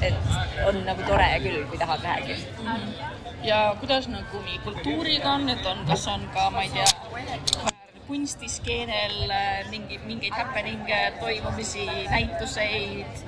[0.00, 2.38] et on nagu tore küll, kui tahad vähegi
[3.44, 7.69] ja kuidas nagu nii kultuuriga on, et on, kas on ka, ma ei tea,
[8.10, 13.26] kunstiskeenel äh, mingi, mingeid happening'e, toimumisi, näituseid?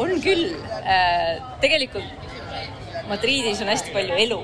[0.00, 0.54] on küll,
[1.60, 2.28] tegelikult
[3.08, 4.38] Madridis on hästi palju elu,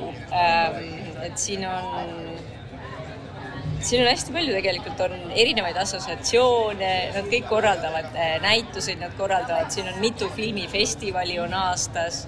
[1.25, 2.13] et siin on,
[3.85, 9.73] siin on hästi palju tegelikult on erinevaid assotsiatsioone, nad kõik korraldavad äh, näituseid, nad korraldavad,
[9.75, 12.25] siin on mitu filmifestivali on aastas.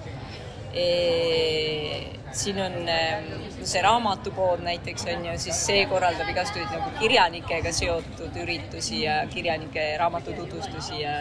[2.37, 3.29] Siin on ähm,
[3.63, 9.89] see raamatupood näiteks on ju, siis see korraldab igasuguseid nagu kirjanikega seotud üritusi ja kirjanike
[9.97, 11.15] raamatututvustusi ja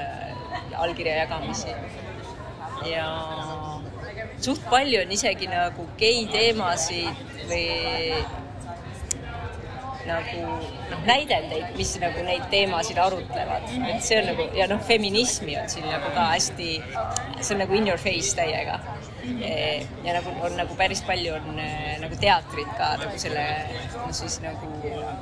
[0.71, 1.69] ja allkirja jagamisi.
[2.91, 3.07] ja
[4.41, 8.25] suht palju on isegi nagu gei teemasid või
[10.07, 10.43] nagu
[10.91, 15.71] noh, näidendeid, mis nagu neid teemasid arutlevad, et see on nagu ja noh, feminismi on
[15.73, 16.71] siin nagu ka hästi,
[17.41, 18.79] see on nagu in your face täiega.
[20.05, 23.47] Ja nagu on nagu päris palju on eh, nagu teatrit ka nagu selle
[23.97, 24.72] no siis nagu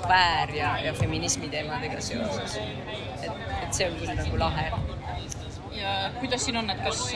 [0.09, 2.59] väär ja, ja feminismi teemadega seoses.
[3.23, 3.31] et,
[3.63, 4.71] et see on küll nagu lahe
[5.79, 7.07] ja kuidas siin on, et kas,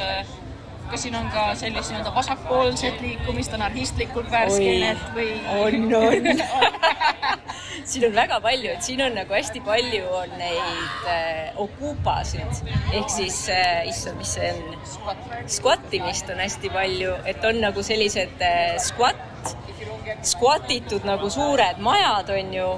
[0.91, 5.31] kas siin on ka sellist nii-öelda vasakpoolset liikumist, anarhistlikult väärskeenet või?
[5.59, 6.29] on, on.
[7.91, 12.63] siin on väga palju, et siin on nagu hästi palju on neid äh, okupasid
[12.93, 14.77] ehk siis äh,, issand, mis see on?
[15.49, 19.57] Squattimist on hästi palju, et on nagu sellised äh, squat,
[20.27, 22.71] squatitud nagu suured majad on ju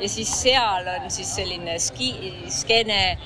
[0.00, 2.14] ja siis seal on siis selline ski,
[2.48, 3.18] skeene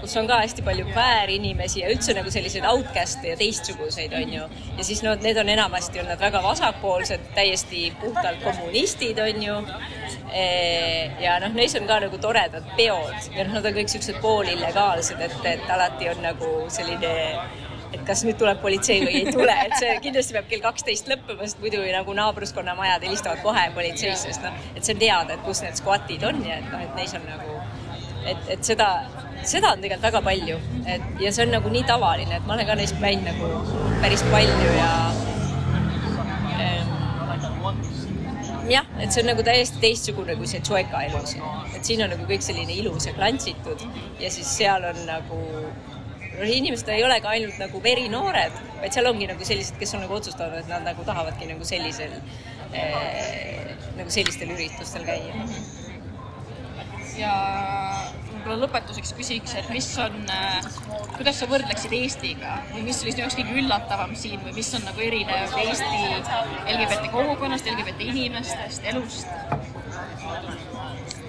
[0.00, 4.48] kus on ka hästi palju väärinimesi ja üldse nagu selliseid outcast'e ja teistsuguseid, on ju.
[4.78, 9.56] ja siis no need on enamasti on nad väga vasakpoolsed, täiesti puhtalt kommunistid, on ju.
[11.24, 15.20] ja noh, neis on ka nagu toredad peod ja noh, nad on kõik siuksed poolillegaalsed,
[15.24, 17.12] et, et alati on nagu selline
[17.92, 21.44] et kas nüüd tuleb politsei või ei tule, et see kindlasti peab kell kaksteist lõppema,
[21.44, 25.44] sest muidu nagu naabruskonna majad helistavad kohe politseisse, sest noh, et see on teada, et
[25.44, 27.58] kus need skvatid on ja et noh, et neis on nagu,
[28.32, 28.88] et, et seda,
[29.48, 32.68] seda on tegelikult väga palju, et ja see on nagu nii tavaline, et ma olen
[32.68, 33.50] ka neist käinud nagu
[34.02, 34.90] päris palju ja
[38.70, 41.44] jah, et see on nagu täiesti teistsugune kui see Chueca elu siin,
[41.76, 43.82] et siin on nagu kõik selline ilus ja klantsitud
[44.22, 49.10] ja siis seal on nagu noh, inimesed ei ole ka ainult nagu verinoored, vaid seal
[49.10, 52.16] ongi nagu sellised, kes on nagu otsustanud, et nad nagu tahavadki nagu sellisel
[52.72, 55.46] eh, nagu sellistel üritustel käia.
[57.18, 57.32] ja
[58.42, 60.16] võib-olla lõpetuseks küsiks, et mis on,
[61.14, 64.82] kuidas sa võrdleksid Eestiga või mis oli sinu jaoks kõige üllatavam siin või mis on
[64.88, 66.00] nagu erinev Eesti
[66.72, 69.30] LGBT kogukonnast, LGBT inimestest, elust?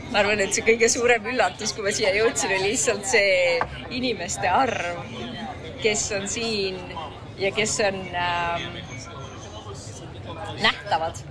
[0.09, 3.59] ma arvan, et see kõige suurem üllatus, kui ma siia jõudsin, oli lihtsalt see
[3.93, 5.13] inimeste arv,
[5.85, 6.81] kes on siin
[7.37, 8.81] ja kes on ähm,
[10.65, 11.21] nähtavad.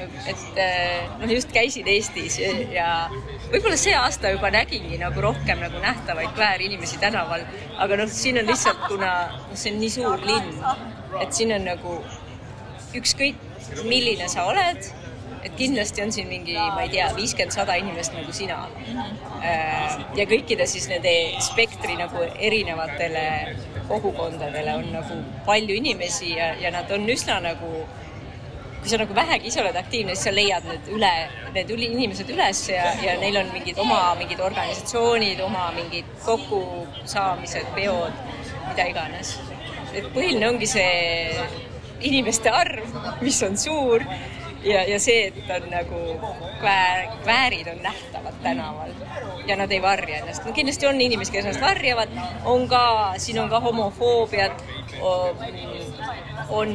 [0.00, 0.60] Et
[1.20, 2.38] noh, just käisin Eestis
[2.72, 2.88] ja,
[3.52, 7.44] võib-olla see aasta juba nägingi nagu rohkem nagu nähtavaid kväärinimesi tänaval,
[7.82, 10.58] aga noh, siin on lihtsalt, kuna noh, see on nii suur linn,
[11.20, 12.00] et siin on nagu
[12.98, 13.38] ükskõik,
[13.88, 14.90] milline sa oled,
[15.42, 18.60] et kindlasti on siin mingi, ma ei tea, viiskümmend, sada inimest nagu sina.
[20.16, 21.12] ja kõikide siis nende
[21.42, 23.24] spektri nagu erinevatele
[23.88, 27.82] kogukondadele on nagu palju inimesi ja, ja nad on üsna nagu
[28.82, 31.10] kui sa nagu vähegi ise oled aktiivne, siis sa leiad need üle,
[31.54, 37.68] need üli- inimesed üles ja, ja neil on mingid oma mingid organisatsioonid, oma mingid kokkusaamised,
[37.76, 38.16] peod,
[38.66, 39.36] mida iganes.
[39.94, 41.46] et põhiline ongi see
[42.10, 44.02] inimeste arv, mis on suur
[44.64, 46.02] ja, ja see, et on nagu
[46.58, 48.90] kväär, kväärid on nähtavad tänaval
[49.46, 50.42] ja nad ei varja ennast.
[50.44, 54.64] no kindlasti on inimesi, kes ennast varjavad, on ka, siin on ka homofoobiat,
[56.50, 56.74] on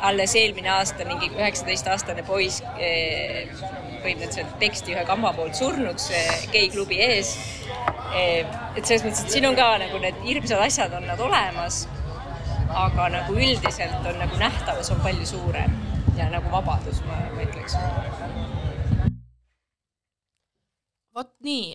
[0.00, 3.48] alles eelmine aasta mingi üheksateistaastane poiss eh,
[4.02, 7.34] põhimõtteliselt peksti ühe kamba poolt surnuks eh, geiklubi ees.
[8.16, 11.82] et selles mõttes, et siin on ka nagu need hirmsad asjad on nad olemas,
[12.84, 15.76] aga nagu üldiselt on nagu nähtavus on palju suurem
[16.16, 17.76] ja nagu vabadus, ma, ma ütleks.
[21.18, 21.72] Vot nii,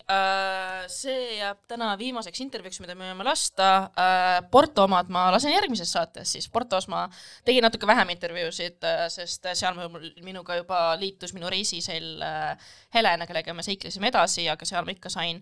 [0.91, 3.70] see jääb täna viimaseks intervjuuks, mida me võime lasta.
[4.52, 7.04] Porto omad ma lasen järgmises saates, siis Portos ma
[7.46, 8.80] tegin natuke vähem intervjuusid,
[9.14, 14.68] sest seal mul, minuga juba liitus minu reisisell äh, Helena, kellega me seiklesime edasi, aga
[14.68, 15.41] seal ma ikka sain,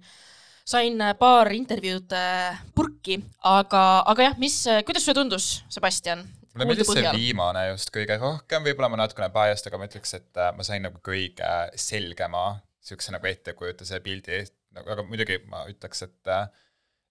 [0.67, 6.25] sain paar intervjuud äh, purki, aga, aga jah, mis, kuidas sulle tundus, Sebastian?
[6.51, 10.41] mulle meeldis see viimane just kõige rohkem, võib-olla ma natukene biased, aga ma ütleks, et
[10.41, 14.41] äh, ma sain nagu kõige selgema niisuguse nagu ettekujutuse pildi,
[14.75, 16.47] nagu aga muidugi ma ütleks, et äh,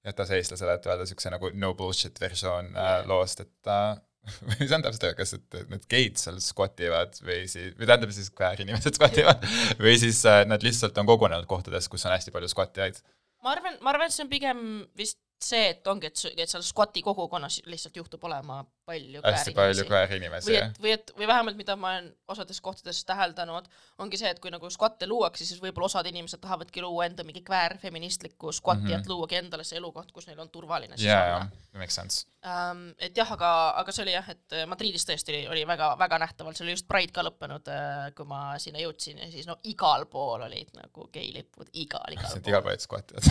[0.07, 3.95] jätas eestlasele, et öelda niisuguse nagu no bullshit versioon äh, loost, et äh,
[4.49, 8.29] või see on täpselt kas, et need geid seal skvotivad või siis, või tähendab siis
[8.37, 9.47] kväärinimesed skvotivad
[9.85, 13.01] või siis nad lihtsalt on kogunenud kohtades, kus on hästi palju skvotijaid.
[13.47, 14.63] ma arvan, ma arvan, et see on pigem
[14.99, 18.61] vist see, et ongi, et, et seal skvoti kogukonnas lihtsalt juhtub olema
[18.91, 23.67] palju hästi palju kväärinimesi jah või et, või vähemalt mida ma olen osades kohtades täheldanud,
[24.03, 27.43] ongi see, et kui nagu skvatte luuakse, siis võib-olla osad inimesed tahavadki luua enda mingi
[27.47, 28.95] kväärfeministlikku skvatti mm, Mhm.
[28.97, 29.01] -hmm.
[29.01, 32.27] et luuagi endale see elukoht, kus neil on turvaline siis jaa, olla jaa, makes sense.
[32.45, 32.81] um,.
[32.99, 33.51] et jah, aga,
[33.83, 36.89] aga see oli jah, et Madridis tõesti oli, oli väga, väga nähtavalt, seal oli just
[36.89, 37.69] Pride ka lõppenud,
[38.17, 42.49] kui ma sinna jõudsin ja siis no igal pool olid nagu geilipud, igal, igal pool.
[42.49, 43.23] igal pool olid skvotivad.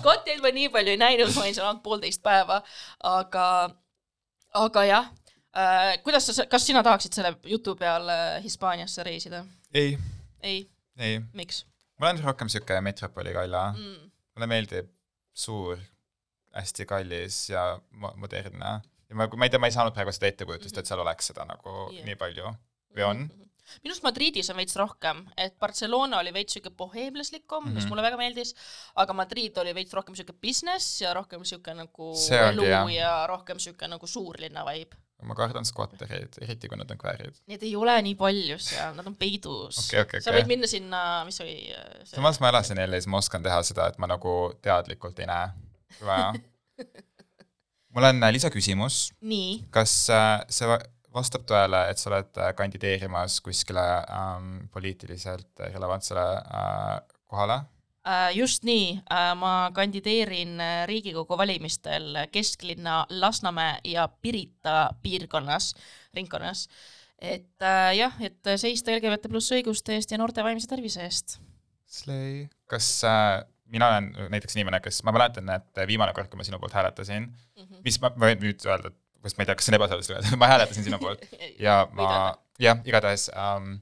[0.00, 2.60] Skotteid ma nii palju ei näinud, ma olin seal ainult poolteist päeva,
[3.10, 3.46] aga,
[4.54, 5.10] aga jah
[5.56, 5.98] äh,.
[6.04, 9.44] kuidas sa, kas sina tahaksid selle jutu peal äh, Hispaaniasse reisida?
[9.74, 9.98] ei,
[10.42, 10.60] ei,
[10.98, 11.20] ei.
[11.32, 11.64] miks?
[12.00, 14.10] ma olen rohkem sihuke metropoli kalla Mm.
[14.34, 14.90] mulle meeldib
[15.34, 15.78] suur,
[16.54, 18.72] hästi kallis ja mo- modernne
[19.08, 21.46] ja ma, ma ei tea, ma ei saanud praegu seda ettekujutust, et seal oleks seda
[21.48, 22.04] nagu yeah.
[22.06, 22.50] nii palju
[22.94, 23.24] või on?
[23.82, 27.74] Minu arust Madridis on veits rohkem, et Barcelona oli veits siuke boheemlaslikum mm, -hmm.
[27.74, 27.88] mis Mhm.
[27.92, 28.54] mulle väga meeldis,
[28.96, 32.12] aga Madrid oli veits rohkem siuke business ja rohkem siuke nagu
[32.50, 32.90] elu jah.
[32.94, 34.96] ja rohkem siuke nagu suurlinna vibe.
[35.24, 37.36] ma kardan skvattereid, eriti kui nad on kväärid.
[37.46, 40.42] Neid ei ole nii palju seal, nad on peidus Okei, okei, sa okei.
[40.42, 43.86] võid minna sinna, mis oli äh, see samas ma elasin LA-s, ma oskan teha seda,
[43.88, 45.48] et ma nagu teadlikult ei näe,
[46.04, 46.34] vaja.
[47.94, 49.12] mul on äh, lisaküsimus.
[49.70, 50.82] Kas äh, see va-
[51.14, 56.98] vastab tõele, et sa oled äh, kandideerimas kuskile ähm, poliitiliselt relevantsele äh,
[57.30, 57.62] kohale?
[58.04, 58.98] Äh, just nii,
[59.40, 65.72] ma kandideerin äh, Riigikogu valimistel kesklinna Lasnamäe ja Pirita piirkonnas,
[66.14, 66.68] ringkonnas.
[67.18, 71.38] et äh, jah, et seista LGBT pluss õiguste eest ja noorte vaimse tervise eest.
[71.88, 72.44] Slay.
[72.68, 73.40] kas äh,
[73.72, 77.22] mina olen näiteks inimene, kes, ma mäletan, et viimane kord, kui ma sinu poolt hääletasin
[77.24, 77.62] mm.
[77.62, 77.80] -hmm.
[77.84, 80.30] mis ma, ma võin nüüd öelda, et kas ma ei tea, kas see on ebaseaduslik
[80.42, 81.26] ma hääletasin sinu poolt
[81.66, 82.08] ja ma,
[82.62, 83.76] jah, igatahes ähm,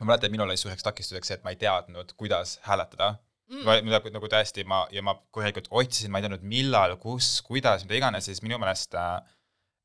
[0.00, 3.16] ma mäletan, et minul oli suureks takistuseks see, et ma ei teadnud, kuidas hääletada
[3.46, 3.84] Mm.
[3.86, 7.94] mida nagu tõesti ma ja ma korralikult otsisin, ma ei teadnud, millal, kus, kuidas, mida
[8.00, 9.12] iganes, siis minu meelest äh,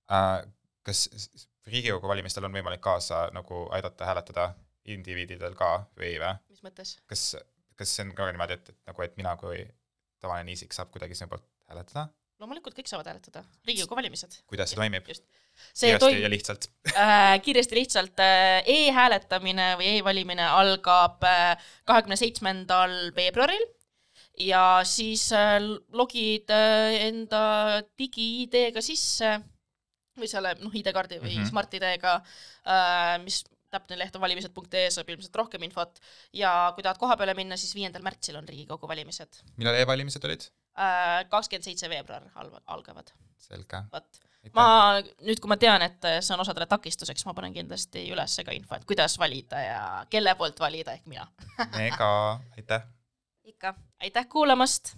[0.09, 0.39] äh,
[0.82, 1.03] kas
[1.70, 4.47] Riigikogu valimistel on võimalik kaasa nagu aidata hääletada
[4.89, 6.32] indiviididel ka või või?
[6.49, 6.95] mis mõttes?
[7.05, 7.26] kas,
[7.78, 9.62] kas see on ka niimoodi, et, et nagu, et mina kui
[10.24, 12.07] tavaline isik saab kuidagi sinu poolt hääletada?
[12.41, 14.39] Loomulikult kõik saavad hääletada, Riigikogu valimised.
[14.49, 15.05] kuidas see toimib?
[15.05, 16.69] kiiresti toim- ja lihtsalt.
[16.95, 21.21] äh, kiiresti lihtsalt äh, e-hääletamine või e-valimine algab
[21.85, 23.69] kahekümne seitsmendal veebruaril
[24.39, 25.59] ja siis äh,
[25.93, 29.37] logid äh, enda digi-ID-ga sisse
[30.19, 31.41] või selle noh, ID-kaardi või mm.
[31.41, 31.49] -hmm.
[31.51, 36.01] Smart-ID-ga äh,, mis täpne leht on valimised.ee, saab ilmselt rohkem infot
[36.35, 39.43] ja kui tahad koha peale minna, siis viiendal märtsil on Riigikogu valimised.
[39.57, 40.49] millal e-valimised olid?
[41.30, 42.28] Kakskümmend seitse veebruar
[42.67, 43.11] algavad.
[43.41, 43.84] selge.
[43.91, 44.22] vot,
[44.55, 44.65] ma
[45.01, 48.78] nüüd, kui ma tean, et see on osadele takistuseks, ma panen kindlasti üles ka info,
[48.78, 51.28] et kuidas valida ja kelle poolt valida, ehk mina.
[51.78, 52.11] mega,
[52.57, 52.86] aitäh.
[53.51, 54.95] ikka, aitäh kuulamast